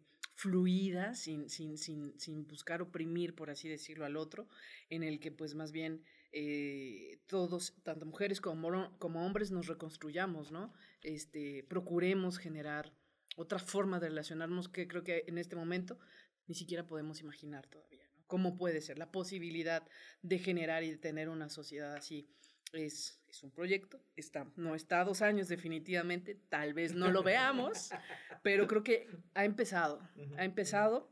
[0.41, 4.49] fluida, sin, sin, sin, sin buscar oprimir, por así decirlo, al otro,
[4.89, 10.51] en el que pues más bien eh, todos, tanto mujeres como, como hombres, nos reconstruyamos,
[10.51, 10.73] ¿no?
[11.03, 12.91] Este, procuremos generar
[13.37, 15.99] otra forma de relacionarnos que creo que en este momento
[16.47, 18.09] ni siquiera podemos imaginar todavía.
[18.27, 19.87] ¿Cómo puede ser la posibilidad
[20.23, 22.31] de generar y de tener una sociedad así?
[22.73, 27.23] Es, es, un proyecto, está, no está a dos años definitivamente, tal vez no lo
[27.23, 27.91] veamos,
[28.43, 30.01] pero creo que ha empezado,
[30.37, 31.11] ha empezado.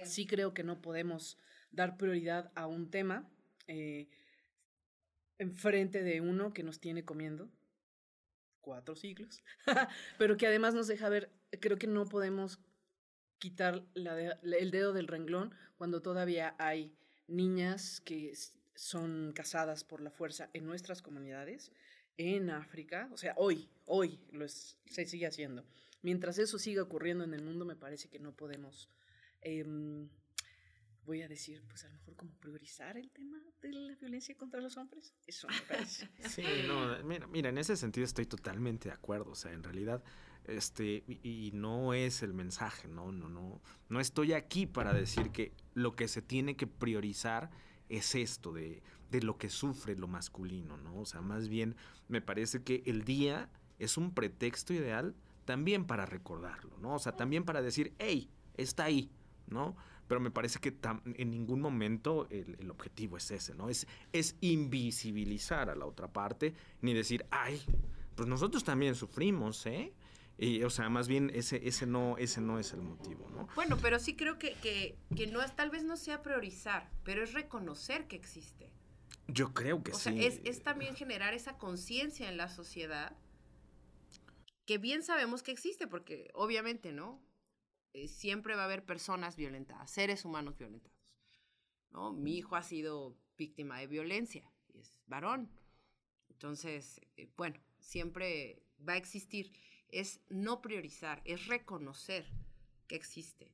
[0.00, 1.38] A sí creo que no podemos
[1.70, 3.30] dar prioridad a un tema
[3.66, 4.08] eh,
[5.38, 7.50] enfrente de uno que nos tiene comiendo
[8.60, 9.42] cuatro siglos,
[10.18, 12.60] pero que además nos deja ver, creo que no podemos
[13.38, 16.94] quitar la de, el dedo del renglón cuando todavía hay
[17.26, 18.32] niñas que
[18.80, 21.70] son casadas por la fuerza en nuestras comunidades,
[22.16, 24.18] en África, o sea, hoy, hoy
[24.86, 25.66] se sigue haciendo.
[26.00, 28.88] mientras eso siga ocurriendo en el mundo, me parece que no podemos,
[29.42, 30.08] em,
[31.04, 34.62] voy a decir, pues a lo mejor como priorizar el tema de la violencia contra
[34.62, 35.12] los hombres.
[35.26, 36.08] Eso me parece.
[36.34, 39.32] Sí, no, mira, mira, en ese sentido estoy totalmente de acuerdo.
[39.32, 40.02] O sea, en realidad,
[40.44, 43.60] este, y, y no es el mensaje, no, no, no.
[43.90, 47.50] No estoy aquí para decir que lo que se tiene que priorizar
[47.90, 51.00] es esto de, de lo que sufre lo masculino, ¿no?
[51.00, 51.76] O sea, más bien
[52.08, 55.14] me parece que el día es un pretexto ideal
[55.44, 56.94] también para recordarlo, ¿no?
[56.94, 59.10] O sea, también para decir, hey, está ahí,
[59.48, 59.76] ¿no?
[60.06, 60.76] Pero me parece que
[61.14, 63.68] en ningún momento el, objetivo es ese, ¿no?
[63.68, 67.60] Es, es invisibilizar a la otra parte, ni decir, ay,
[68.14, 69.92] pues nosotros también sufrimos, ¿eh?
[70.42, 73.46] Y, o sea, más bien ese, ese, no, ese no es el motivo, ¿no?
[73.54, 77.22] Bueno, pero sí creo que, que, que no es, tal vez no sea priorizar, pero
[77.22, 78.72] es reconocer que existe.
[79.28, 80.04] Yo creo que o sí.
[80.04, 83.14] Sea, es, es también generar esa conciencia en la sociedad
[84.64, 87.20] que bien sabemos que existe, porque obviamente, ¿no?
[87.92, 90.96] Eh, siempre va a haber personas violentadas, seres humanos violentados.
[91.90, 92.12] ¿no?
[92.12, 95.50] Mi hijo ha sido víctima de violencia y es varón.
[96.30, 99.52] Entonces, eh, bueno, siempre va a existir.
[99.92, 102.26] Es no priorizar, es reconocer
[102.86, 103.52] que existe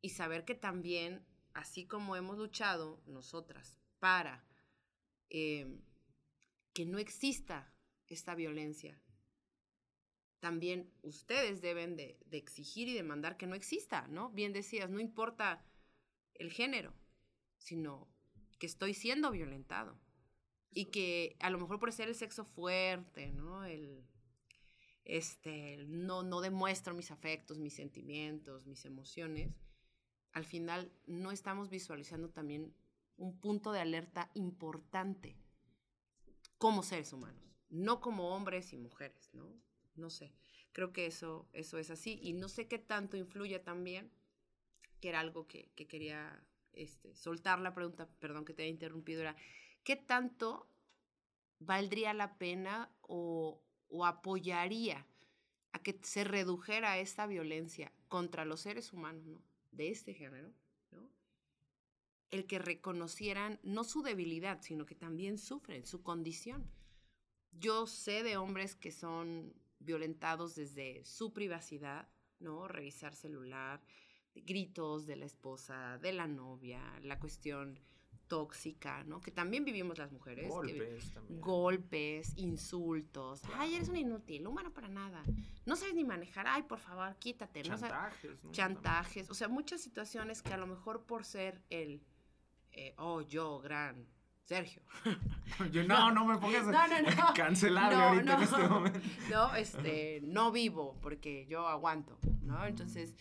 [0.00, 1.24] y saber que también,
[1.54, 4.44] así como hemos luchado nosotras para
[5.30, 5.80] eh,
[6.72, 7.72] que no exista
[8.08, 9.00] esta violencia,
[10.40, 14.28] también ustedes deben de, de, exigir y demandar que no exista, ¿no?
[14.28, 15.64] Bien decías, no importa
[16.34, 16.92] el género,
[17.56, 18.08] sino
[18.58, 19.98] que estoy siendo violentado.
[20.70, 23.64] Y que a lo mejor por ser el sexo fuerte, ¿no?
[23.64, 24.04] El,
[25.04, 29.52] este, no, no demuestro mis afectos, mis sentimientos, mis emociones,
[30.32, 32.74] al final no estamos visualizando también
[33.16, 35.36] un punto de alerta importante
[36.58, 39.54] como seres humanos, no como hombres y mujeres, ¿no?
[39.94, 40.32] No sé,
[40.72, 44.10] creo que eso, eso es así y no sé qué tanto influye también,
[45.00, 49.20] que era algo que, que quería este, soltar la pregunta, perdón que te haya interrumpido,
[49.20, 49.36] era,
[49.84, 50.68] ¿qué tanto
[51.58, 55.06] valdría la pena o, o apoyaría
[55.72, 59.42] a que se redujera esta violencia contra los seres humanos ¿no?
[59.72, 60.52] de este género,
[60.92, 61.08] ¿no?
[62.30, 66.70] el que reconocieran no su debilidad, sino que también sufren su condición.
[67.52, 72.08] Yo sé de hombres que son violentados desde su privacidad,
[72.40, 72.66] ¿no?
[72.66, 73.80] Revisar celular,
[74.34, 77.78] gritos de la esposa, de la novia, la cuestión
[78.34, 79.20] tóxica, ¿no?
[79.20, 80.48] Que también vivimos las mujeres.
[80.48, 81.40] Golpes que, también.
[81.40, 83.40] Golpes, insultos.
[83.54, 85.22] Ay, eres un inútil, humano para nada.
[85.66, 86.48] No sabes ni manejar.
[86.48, 87.62] Ay, por favor, quítate.
[87.62, 88.50] Chantajes, ¿no?
[88.50, 89.30] Chantajes.
[89.30, 92.02] O sea, muchas situaciones que a lo mejor por ser el,
[92.72, 94.04] eh, oh, yo, gran
[94.42, 94.82] Sergio.
[95.70, 97.34] Yo, no, no me pongas no, no, no.
[97.34, 98.36] cancelable no, ahorita no.
[98.36, 99.00] en este momento.
[99.30, 102.66] No, este, no vivo porque yo aguanto, ¿no?
[102.66, 103.14] Entonces,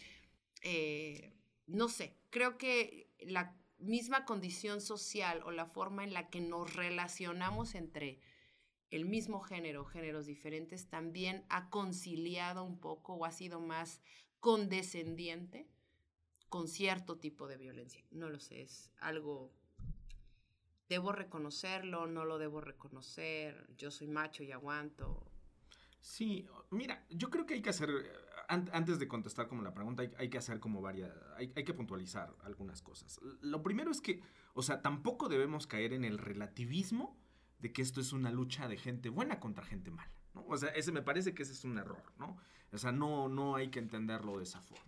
[0.64, 1.36] eh,
[1.68, 6.76] no sé, creo que la misma condición social o la forma en la que nos
[6.76, 8.20] relacionamos entre
[8.90, 14.02] el mismo género, géneros diferentes, también ha conciliado un poco o ha sido más
[14.40, 15.68] condescendiente
[16.50, 18.06] con cierto tipo de violencia.
[18.12, 19.52] No lo sé, es algo
[20.90, 25.26] debo reconocerlo, no lo debo reconocer, yo soy macho y aguanto.
[26.00, 27.90] Sí, mira, yo creo que hay que hacer,
[28.54, 32.34] an antes de contestar como la pregunta, hay, que hacer como varias, hay, que puntualizar
[32.44, 33.20] algunas cosas.
[33.42, 34.22] Lo primero es que,
[34.54, 37.18] o sea, tampoco debemos caer en el relativismo
[37.60, 40.12] de que esto es una lucha de gente buena contra gente mala.
[40.48, 42.38] O sea, ese me parece que ese es un error, ¿no?
[42.72, 44.86] O sea, no, no hay que entenderlo de esa forma.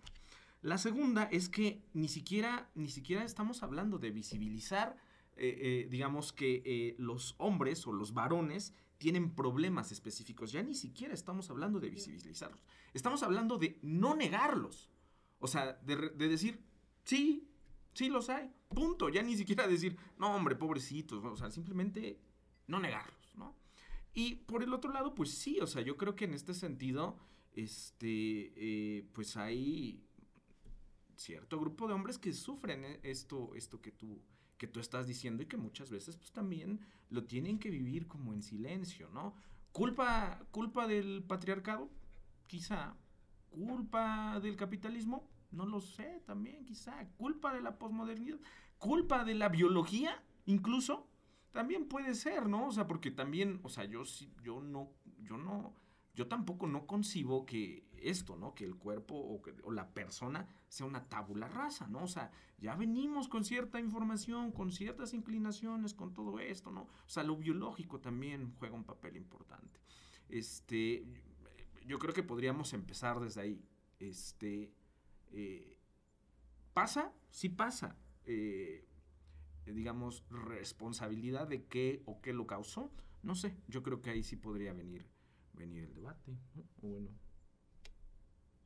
[0.62, 4.96] La segunda es que ni siquiera, ni siquiera estamos hablando de visibilizar
[5.38, 10.52] eh, eh, digamos que eh, los hombres o los varones tienen problemas específicos.
[10.52, 12.64] Ya ni siquiera estamos hablando de visibilizarlos.
[12.94, 14.90] Estamos hablando de no negarlos.
[15.38, 16.64] O sea, de, de, decir,
[17.04, 17.48] sí,
[17.94, 18.50] sí los hay.
[18.68, 19.08] Punto.
[19.08, 21.24] Ya ni siquiera decir, no, hombre, pobrecitos.
[21.24, 22.20] O sea, simplemente
[22.66, 23.54] no negarlos, ¿no?
[24.14, 27.18] Y por el otro lado, pues sí, o sea, yo creo que en este sentido,
[27.52, 30.02] este, pues hay
[31.16, 34.22] cierto grupo de hombres que sufren esto, esto que tú
[34.58, 36.80] que tú estás diciendo y que muchas veces pues también
[37.10, 39.34] lo tienen que vivir como en silencio, ¿no?
[39.72, 41.90] Culpa, culpa del patriarcado,
[42.46, 42.96] quizá.
[43.50, 47.06] Culpa del capitalismo, no lo sé, también quizá.
[47.16, 48.38] Culpa de la posmodernidad,
[48.78, 51.06] culpa de la biología, incluso,
[51.52, 52.68] también puede ser, ¿no?
[52.68, 54.02] O sea, porque también, o sea, yo
[54.42, 54.90] yo no,
[55.22, 55.74] yo no,
[56.14, 58.54] yo tampoco no concibo que esto, ¿no?
[58.54, 62.04] Que el cuerpo o, la persona sea una tabula rasa, ¿no?
[62.04, 66.82] O sea, ya venimos con cierta información, con ciertas inclinaciones, con todo esto, ¿no?
[66.82, 69.80] O sea, lo biológico también juega un papel importante.
[70.28, 71.04] Este,
[71.86, 73.64] yo creo que podríamos empezar desde ahí.
[73.98, 74.72] Este,
[75.32, 75.76] eh,
[76.72, 77.12] ¿Pasa?
[77.30, 77.96] Sí pasa.
[78.24, 78.86] Eh,
[79.64, 82.92] digamos, responsabilidad de qué o qué lo causó.
[83.22, 85.06] No sé, yo creo que ahí sí podría venir,
[85.54, 86.36] venir el debate.
[86.82, 87.25] O bueno.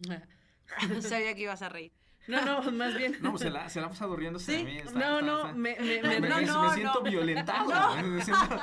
[0.08, 1.92] No sabía que ibas a reír.
[2.28, 3.16] No, no, más bien.
[3.22, 4.58] No, se la, se la ha pasado riéndose ¿Sí?
[4.58, 4.76] de mí.
[4.76, 7.10] está- no, está- no, está- me, me, me, me- no, me- no, me siento no.
[7.10, 7.70] violentado.
[7.96, 8.02] No.
[8.08, 8.60] me siento-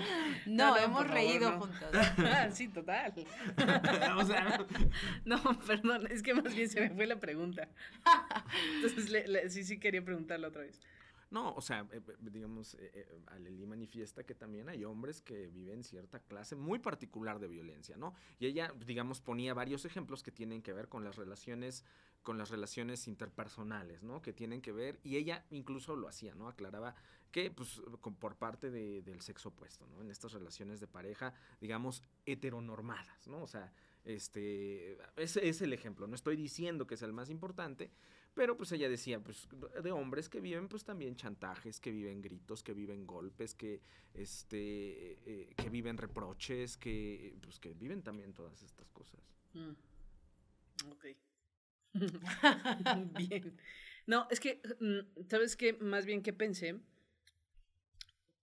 [0.46, 1.58] No, no, hemos favor, reído no.
[1.60, 1.88] juntos.
[2.52, 3.12] sí, total.
[4.16, 4.64] o sea,
[5.24, 7.68] No, perdón, es que más bien se me fue la pregunta.
[8.76, 10.80] Entonces, le- le- sí, sí quería preguntarla otra vez.
[11.30, 15.46] No, o sea, eh, eh, digamos, eh, eh, Aleli manifiesta que también hay hombres que
[15.46, 18.14] viven cierta clase muy particular de violencia, ¿no?
[18.40, 21.84] Y ella, digamos, ponía varios ejemplos que tienen que ver con las relaciones,
[22.24, 24.20] con las relaciones interpersonales, ¿no?
[24.22, 26.48] Que tienen que ver, y ella incluso lo hacía, ¿no?
[26.48, 26.96] Aclaraba
[27.30, 27.80] que, pues,
[28.18, 30.00] por parte de- del sexo opuesto, ¿no?
[30.00, 33.40] En estas relaciones de pareja, digamos, heteronormadas, ¿no?
[33.40, 33.72] O sea,
[34.04, 36.08] este, es el ejemplo.
[36.08, 37.92] No estoy diciendo que sea el más importante,
[38.34, 39.48] pero pues ella decía, pues
[39.82, 43.82] de hombres que viven pues también chantajes, que viven gritos, que viven golpes, que
[44.14, 49.20] este eh, que viven reproches, que pues que viven también todas estas cosas.
[49.54, 49.72] Mm.
[50.90, 51.06] Ok.
[53.18, 53.58] bien.
[54.06, 55.74] No, es que, mm, ¿sabes qué?
[55.74, 56.80] Más bien que pensé.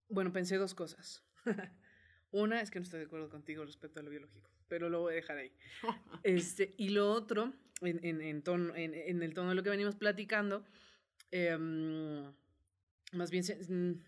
[0.10, 1.24] Bueno, pensé dos cosas.
[2.32, 5.14] Una es que no estoy de acuerdo contigo respecto a lo biológico, pero lo voy
[5.14, 5.52] a dejar ahí.
[6.24, 9.70] Este, y lo otro, en, en, en tono- en, en el tono de lo que
[9.70, 10.66] venimos platicando,
[11.32, 12.34] em,
[13.14, 13.44] más bien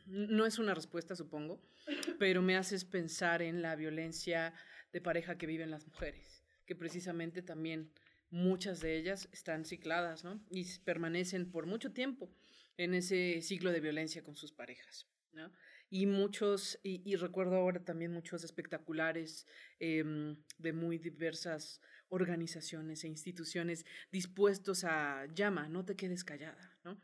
[0.08, 1.62] no es una respuesta, supongo,
[2.20, 4.54] pero me haces pensar en la violencia
[4.92, 7.92] de pareja que viven las mujeres, que precisamente también
[8.32, 10.44] muchas de ellas están cicladas, ¿no?
[10.52, 12.30] Y permanecen por mucho tiempo
[12.78, 15.52] en ese ciclo de violencia con sus parejas, ¿no?
[15.90, 19.48] Y muchos, y, recuerdo ahora también muchos espectaculares
[19.80, 27.02] em, de muy diversas organizaciones e instituciones dispuestos a llama, no te quedes callada, ¿no?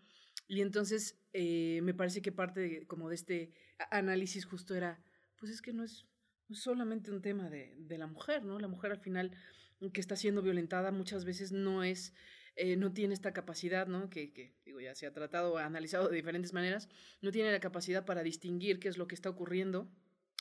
[0.47, 3.53] Y entonces eh, me parece que parte de, como de este
[3.89, 5.03] análisis justo era,
[5.37, 6.05] pues es que no es
[6.51, 8.59] solamente un tema de, de la mujer, ¿no?
[8.59, 9.31] La mujer al final
[9.93, 12.13] que está siendo violentada muchas veces no es,
[12.55, 14.09] eh, no tiene esta capacidad, ¿no?
[14.09, 16.89] Que, que, digo, ya se ha tratado, analizado de diferentes maneras,
[17.21, 19.89] no tiene la capacidad para distinguir qué es lo que está ocurriendo,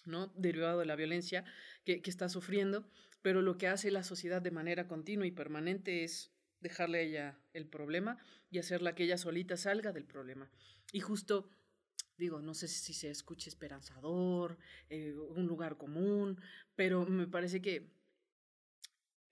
[0.06, 0.28] ¿no?
[0.36, 1.44] Derivado de la violencia
[1.84, 2.88] que, que está sufriendo,
[3.22, 7.38] pero lo que hace la sociedad de manera continua y permanente es dejarle a ella
[7.52, 8.18] el problema
[8.50, 10.50] y hacerla que ella solita salga del problema.
[10.92, 11.50] Y justo,
[12.16, 14.56] digo, no sé si se escuche esperanzador,
[14.88, 16.40] eh, un lugar común,
[16.76, 17.90] pero me parece que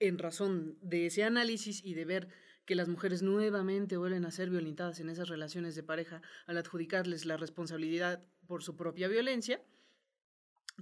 [0.01, 2.29] en razón de ese análisis y de ver
[2.65, 7.27] que las mujeres nuevamente vuelven a ser violentadas en esas relaciones de pareja al adjudicarles
[7.27, 9.63] la responsabilidad por su propia violencia,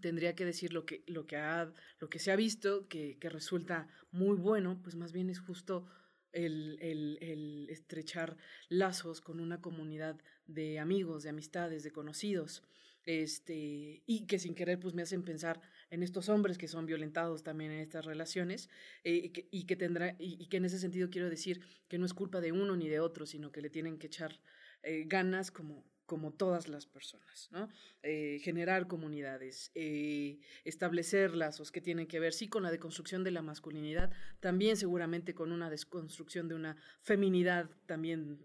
[0.01, 3.29] tendría que decir lo que, lo que, ha, lo que se ha visto, que, que
[3.29, 5.87] resulta muy bueno, pues más bien es justo
[6.33, 8.37] el, el, el estrechar
[8.69, 12.63] lazos con una comunidad de amigos, de amistades, de conocidos,
[13.05, 15.61] este, y que sin querer pues me hacen pensar
[15.91, 18.69] en estos hombres que son violentados también en estas relaciones,
[19.05, 21.99] eh, y, que, y que tendrá, y, y que en ese sentido quiero decir que
[21.99, 24.41] no es culpa de uno ni de otro, sino que le tienen que echar
[24.83, 27.69] eh, ganas como, como todas las personas, ¿no?
[28.03, 33.31] Eh, generar comunidades, eh, establecer lazos que tienen que ver, sí, con la deconstrucción de
[33.31, 34.11] la masculinidad,
[34.41, 38.45] también seguramente con una desconstrucción de una feminidad también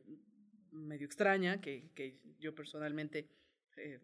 [0.71, 3.31] medio extraña, que, que yo personalmente
[3.77, 3.99] eh,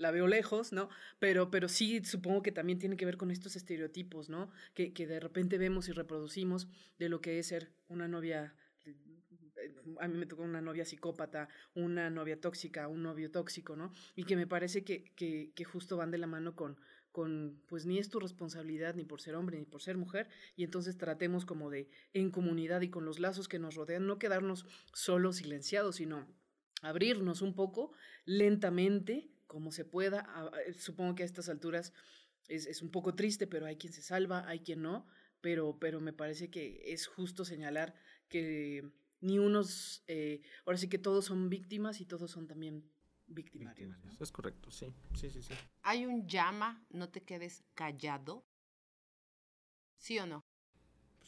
[0.00, 0.88] la veo lejos, ¿no?
[1.18, 4.50] Pero, pero sí supongo que también tiene que ver con estos estereotipos, ¿no?
[4.74, 8.54] Que, que de repente vemos y reproducimos de lo que es ser una novia
[9.98, 13.92] a mí me tocó una novia psicópata, una novia tóxica, un novio tóxico, ¿no?
[14.16, 16.80] Y que me parece que, que, que, justo van de la mano con,
[17.12, 20.64] con, pues ni es tu responsabilidad ni por ser hombre ni por ser mujer, y
[20.64, 24.64] entonces tratemos como de, en comunidad y con los lazos que nos rodean, no quedarnos
[24.94, 26.26] solos, silenciados, sino
[26.80, 27.92] abrirnos un poco
[28.24, 30.20] lentamente, como se pueda.
[30.20, 31.92] A, supongo que a estas alturas
[32.46, 35.06] es, es un poco triste, pero hay quien se salva, hay quien no,
[35.40, 37.94] pero, pero me parece que es justo señalar
[38.28, 38.88] que
[39.20, 42.88] ni unos, eh, ahora sí que todos son víctimas y todos son también
[43.26, 43.88] victimarios.
[43.90, 44.20] victimarios.
[44.20, 45.52] Es correcto, sí, sí, sí, sí.
[45.82, 48.46] Hay un llama, no te quedes callado.
[49.98, 50.40] ¿Sí o no?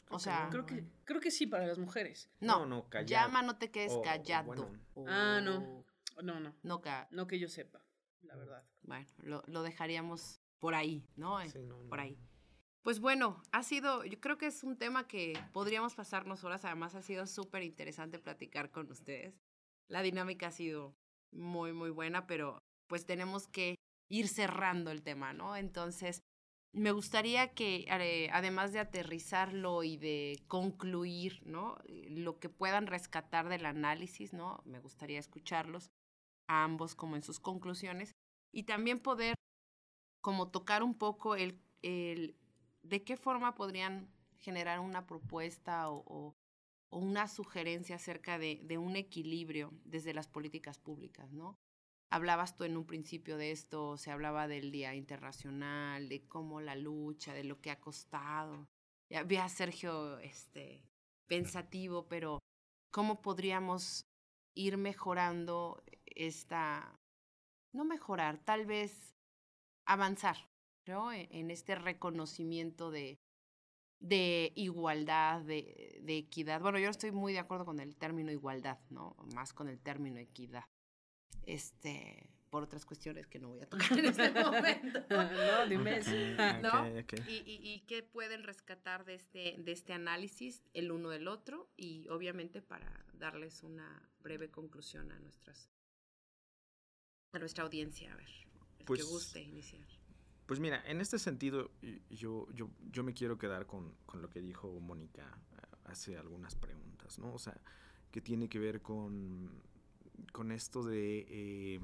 [0.06, 2.30] Pues O sea, Creo que, creo que sí para las mujeres.
[2.40, 3.26] No, No, no, callado.
[3.26, 4.70] llama, no te quedes O- o callado.
[5.06, 5.56] Ah, no.
[5.58, 7.82] O- No, no, No, ca- no que yo sepa,
[8.22, 8.64] la verdad.
[8.82, 11.40] bueno, lo, lo dejaríamos por ahí, ¿no?
[11.40, 12.02] Eh, Sí, no, por no.
[12.04, 12.18] ahí.
[12.82, 16.94] Pues bueno, ha sido, yo creo que es un tema que podríamos pasarnos horas, además
[16.96, 19.40] ha sido súper interesante platicar con ustedes.
[19.88, 20.96] La dinámica ha sido
[21.30, 22.58] muy, muy buena, pero
[22.88, 23.76] pues tenemos que
[24.08, 25.56] ir cerrando el tema, ¿no?
[25.56, 26.20] Entonces,
[26.74, 31.78] me gustaría que, eh, además de aterrizarlo y de concluir, ¿no?
[31.86, 34.60] Lo que puedan rescatar del análisis, ¿no?
[34.64, 35.90] Me gustaría escucharlos
[36.48, 38.12] a ambos como en sus conclusiones
[38.52, 39.34] y también poder
[40.20, 42.36] como tocar un poco el, el
[42.82, 46.36] de qué forma podrían generar una propuesta o, o,
[46.90, 51.56] una sugerencia acerca de, de, un equilibrio desde las políticas públicas, ¿no?
[52.10, 56.76] Hablabas tú en un principio de esto, se hablaba del Día Internacional, de cómo la
[56.76, 58.68] lucha, de lo que ha costado.
[59.08, 60.84] Ya vi a Sergio este,
[61.26, 62.38] pensativo, pero
[62.90, 64.06] ¿cómo podríamos
[64.54, 65.82] ir mejorando
[66.16, 66.98] esta,
[67.72, 69.14] no mejorar, tal vez
[69.84, 70.36] avanzar,
[70.86, 71.12] ¿no?
[71.12, 73.18] E, en este reconocimiento de,
[74.00, 76.60] de igualdad, de, de, equidad.
[76.60, 79.16] Bueno, yo estoy muy de acuerdo con el término igualdad, ¿no?
[79.34, 80.64] Más con el término equidad
[81.46, 85.00] este, por otras cuestiones que no voy a tocar en este momento.
[85.08, 86.00] no, dime
[86.60, 86.86] ¿No?
[87.28, 91.70] Y, y, y, qué pueden rescatar de este, de este análisis el uno del otro
[91.76, 95.70] y obviamente para darles una breve conclusión a nuestras
[97.32, 98.28] a nuestra audiencia, a ver,
[98.78, 99.86] el pues, que guste iniciar.
[100.46, 101.70] Pues mira, en este sentido
[102.10, 106.54] yo, yo, yo me quiero quedar con, con lo que dijo Mónica eh, hace algunas
[106.54, 107.32] preguntas, ¿no?
[107.32, 107.58] O sea,
[108.10, 109.62] que tiene que ver con
[110.32, 111.26] con esto de...
[111.28, 111.80] Eh,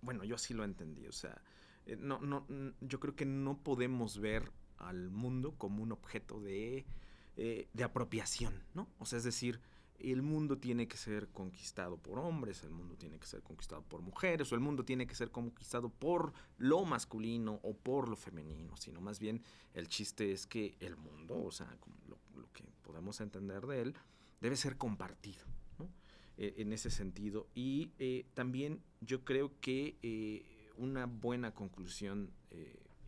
[0.00, 1.42] bueno, yo así lo entendí, o sea,
[1.86, 2.46] eh, no, no,
[2.80, 6.86] yo creo que no podemos ver al mundo como un objeto de,
[7.36, 8.88] eh, de apropiación, ¿no?
[8.98, 9.60] O sea, es decir,
[9.98, 14.00] el mundo tiene que ser conquistado por hombres, el mundo tiene que ser conquistado por
[14.00, 18.76] mujeres, o el mundo tiene que ser conquistado por lo masculino o por lo femenino,
[18.76, 19.42] sino más bien
[19.74, 21.76] el chiste es que el mundo, o sea,
[22.06, 22.18] lo,
[22.52, 23.94] que podemos entender de él,
[24.40, 25.44] debe ser compartido.
[26.40, 27.48] Eh, en ese sentido.
[27.52, 32.30] Y eh, también yo creo que eh, una buena conclusión,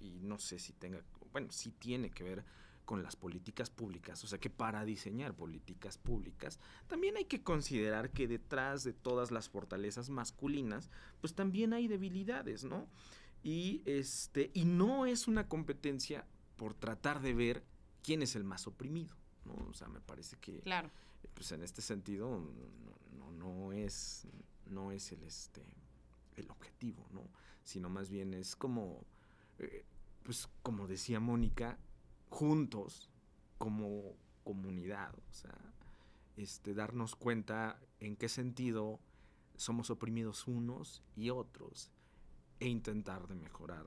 [0.01, 2.45] y no sé si tenga, bueno, sí tiene que ver
[2.91, 8.11] con las políticas públicas, o sea que para diseñar políticas públicas también hay que considerar
[8.11, 12.89] que detrás de todas las fortalezas masculinas, pues también hay debilidades, ¿no?
[13.45, 16.27] Y este y no es una competencia
[16.57, 17.63] por tratar de ver
[18.03, 19.15] quién es el más oprimido,
[19.45, 19.55] ¿no?
[19.71, 20.91] O sea, me parece que claro.
[21.35, 22.45] pues en este sentido
[23.39, 24.27] no es,
[24.67, 25.63] no es el, este,
[26.35, 27.23] el objetivo, ¿no?
[27.63, 29.05] Sino más bien es como,
[29.61, 29.85] eh,
[30.25, 31.79] pues como decía Mónica,
[32.31, 33.11] juntos,
[33.59, 35.59] como comunidad, o sea,
[36.37, 39.01] este, darnos cuenta en qué sentido
[39.57, 41.91] somos oprimidos unos y otros
[42.59, 43.87] e intentar de mejorar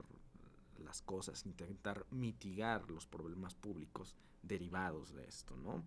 [0.78, 5.84] las cosas, intentar mitigar los problemas públicos derivados de esto, ¿no?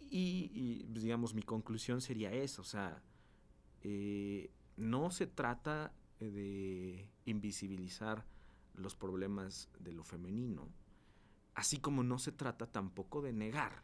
[0.00, 3.02] Y, pues, digamos, mi conclusión sería esa, o sea,
[3.82, 8.24] eh, no se trata de invisibilizar
[8.74, 10.68] los problemas de lo femenino,
[11.58, 13.82] así como no se trata tampoco de negar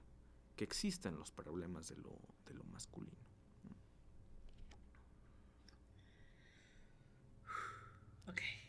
[0.54, 3.24] que existen los problemas de lo, de lo masculino.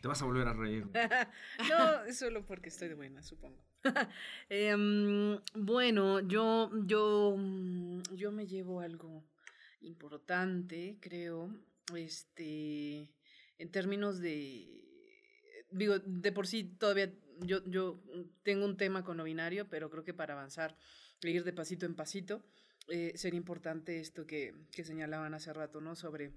[0.02, 0.86] Te vas a volver a reír.
[1.70, 3.64] no, es solo porque estoy de buena, supongo.
[4.48, 9.24] Em, bueno, yo, yo, mm, yo me llevo algo
[9.80, 11.50] importante, creo,
[11.94, 13.08] este,
[13.58, 14.85] en términos de,
[15.70, 18.02] digo, de por sí todavía yo, yo
[18.42, 20.76] tengo un tema con lo binario, pero creo que para avanzar,
[21.22, 22.44] ir de pasito en pasito,
[22.88, 25.96] eh, sería importante esto que, que señalaban hace rato, ¿no?
[25.96, 26.32] Sobre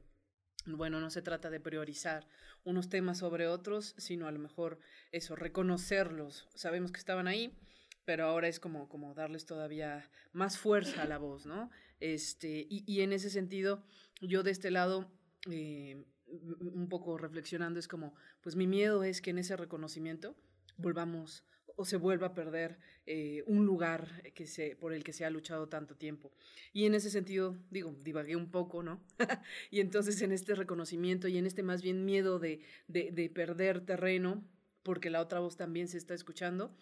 [0.65, 2.27] bueno, no se trata de priorizar
[2.63, 4.79] unos temas sobre otros, sino a lo mejor
[5.11, 6.47] eso, reconocerlos.
[6.53, 7.57] Sabemos que estaban ahí,
[8.05, 11.69] pero ahora es como, como darles todavía más fuerza a la voz, ¿no?
[11.99, 13.83] Este, y, y en ese sentido,
[14.21, 15.11] yo de este lado,
[15.49, 20.35] eh, un poco reflexionando, es como, pues mi miedo es que en ese reconocimiento
[20.77, 21.43] volvamos
[21.75, 25.29] o se vuelva a perder eh, un lugar que se, por el que se ha
[25.29, 26.33] luchado tanto tiempo.
[26.73, 29.01] Y en ese sentido, digo, divagué un poco, ¿no?
[29.71, 33.85] y entonces en este reconocimiento y en este más bien miedo de, de, de perder
[33.85, 34.45] terreno,
[34.83, 36.75] porque la otra voz también se está escuchando,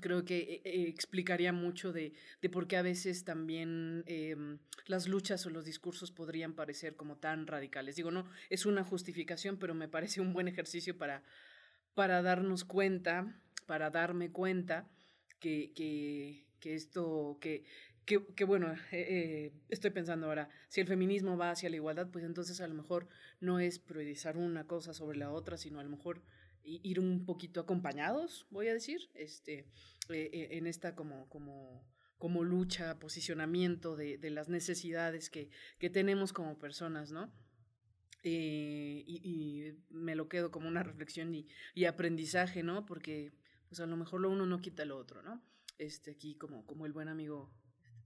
[0.00, 5.46] creo que eh, explicaría mucho de, de, por qué a veces también em, las luchas
[5.46, 7.96] o los discursos podrían parecer como tan radicales.
[7.96, 11.22] Digo, no, es una justificación, pero me parece un buen ejercicio para,
[11.94, 13.34] para darnos cuenta
[13.66, 14.88] para darme cuenta
[15.40, 15.72] que,
[16.60, 17.64] que, esto, que,
[18.04, 22.24] que, bueno, eh, eh, estoy pensando ahora, si el feminismo va hacia la igualdad, pues
[22.24, 23.08] entonces a lo mejor
[23.40, 26.22] no es priorizar una cosa sobre la otra, sino a lo mejor
[26.66, 29.66] ir un poquito acompañados, voy a decir, este,
[30.08, 31.84] eh, en esta como, como,
[32.18, 37.32] como lucha, posicionamiento de, de las necesidades que, que tenemos como personas, ¿no?
[38.28, 42.84] y, y, me lo quedo como una reflexión y, y aprendizaje, ¿no?
[42.84, 43.32] Porque
[43.68, 45.40] pues a lo mejor lo uno no quita lo otro, ¿no?
[45.78, 47.52] Este, aquí como, como el buen amigo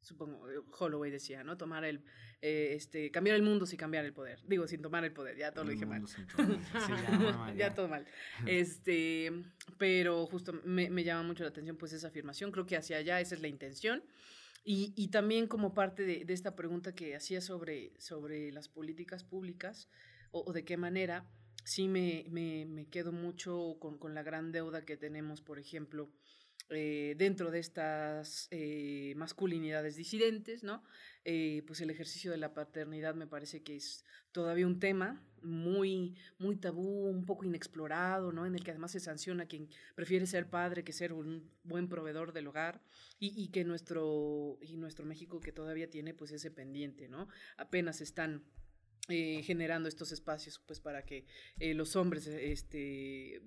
[0.00, 1.56] supongo, eh, Holloway decía, ¿no?
[1.56, 2.02] Tomar el,
[2.40, 4.40] eh, este, cambiar el mundo sin cambiar el poder.
[4.46, 6.04] Digo, sin tomar el poder, ya todo lo dije mal.
[7.56, 8.06] ya, todo mal.
[8.46, 9.30] Este,
[9.78, 13.20] pero justo me, me, llama mucho la atención pues esa afirmación, creo que hacia allá
[13.20, 14.02] esa es la intención.
[14.62, 19.24] Y, y también como parte de, de, esta pregunta que hacía sobre, sobre las políticas
[19.24, 19.88] públicas
[20.32, 21.26] o, o de qué manera,
[21.64, 26.10] sí me, me, me quedo mucho con, con la gran deuda que tenemos, por ejemplo,
[26.72, 30.84] eh, dentro de estas eh, masculinidades disidentes, ¿no?
[31.24, 36.14] Eh, pues el ejercicio de la paternidad me parece que es todavía un tema muy,
[36.38, 38.46] muy tabú, un poco inexplorado, ¿no?
[38.46, 41.88] En el que además se sanciona a quien prefiere ser padre que ser un buen
[41.88, 42.80] proveedor del hogar
[43.18, 47.26] y, y que nuestro, y nuestro México que todavía tiene pues ese pendiente, ¿no?
[47.56, 48.44] Apenas están
[49.08, 51.26] generando estos espacios pues para que
[51.58, 53.42] los hombres este,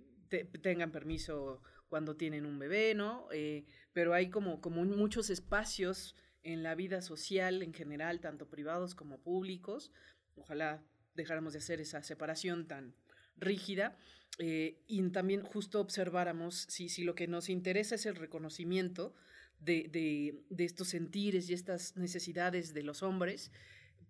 [0.62, 1.62] tengan permiso
[1.94, 3.28] cuando tienen un bebé, ¿no?
[3.32, 8.96] Eh, pero hay como, como muchos espacios en la vida social en general, tanto privados
[8.96, 9.92] como públicos.
[10.34, 10.84] Ojalá
[11.14, 12.96] dejáramos de hacer esa separación tan
[13.36, 13.96] rígida
[14.40, 19.14] eh, y también justo observáramos si, si lo que nos interesa es el reconocimiento
[19.60, 23.52] de, de, de estos sentires y estas necesidades de los hombres,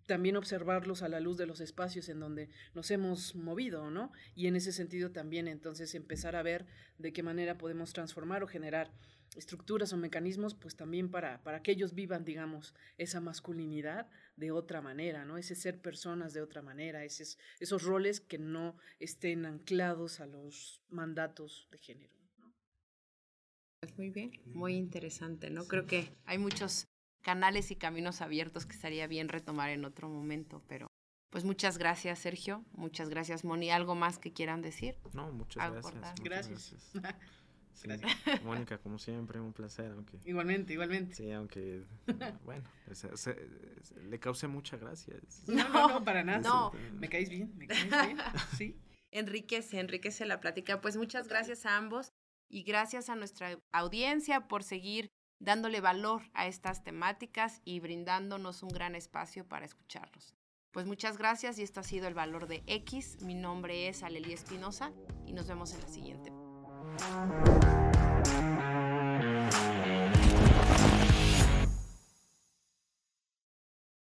[0.06, 4.12] también observarlos a la luz de los espacios en donde nos hemos movido, ¿no?
[4.34, 6.66] Y en ese sentido también entonces empezar a ver
[6.98, 8.90] de qué manera podemos transformar o generar
[9.36, 14.80] estructuras o mecanismos, pues también para, para que ellos vivan, digamos, esa masculinidad de otra
[14.80, 15.38] manera, ¿no?
[15.38, 20.80] Ese ser personas de otra manera, esos, esos roles que no estén anclados a los
[20.88, 22.14] mandatos de género.
[22.38, 22.54] ¿no?
[23.96, 25.66] Muy bien, muy interesante, ¿no?
[25.66, 26.88] Creo que hay muchos
[27.24, 30.86] canales y caminos abiertos que estaría bien retomar en otro momento, pero
[31.30, 32.64] pues muchas gracias, Sergio.
[32.72, 33.70] Muchas gracias, Moni.
[33.70, 34.96] ¿Algo más que quieran decir?
[35.12, 35.94] No, muchas gracias.
[35.94, 36.90] Muchas gracias.
[37.82, 38.44] gracias.
[38.44, 39.90] Mónica, como siempre, un placer.
[39.90, 41.16] Aunque, igualmente, igualmente.
[41.16, 41.82] Sí, aunque,
[42.44, 42.62] bueno,
[44.08, 45.16] le causé mucha gracia.
[45.48, 46.38] No, no, no, para nada.
[46.38, 46.70] No.
[46.92, 48.18] Me caes bien, me caes bien.
[48.56, 48.76] Sí.
[49.10, 50.80] Enriquece, enriquece la plática.
[50.80, 52.12] Pues muchas gracias a ambos
[52.48, 55.10] y gracias a nuestra audiencia por seguir
[55.44, 60.34] dándole valor a estas temáticas y brindándonos un gran espacio para escucharlos.
[60.72, 63.18] Pues muchas gracias y esto ha sido el valor de X.
[63.22, 64.90] Mi nombre es Aleli Espinosa
[65.26, 66.32] y nos vemos en la siguiente.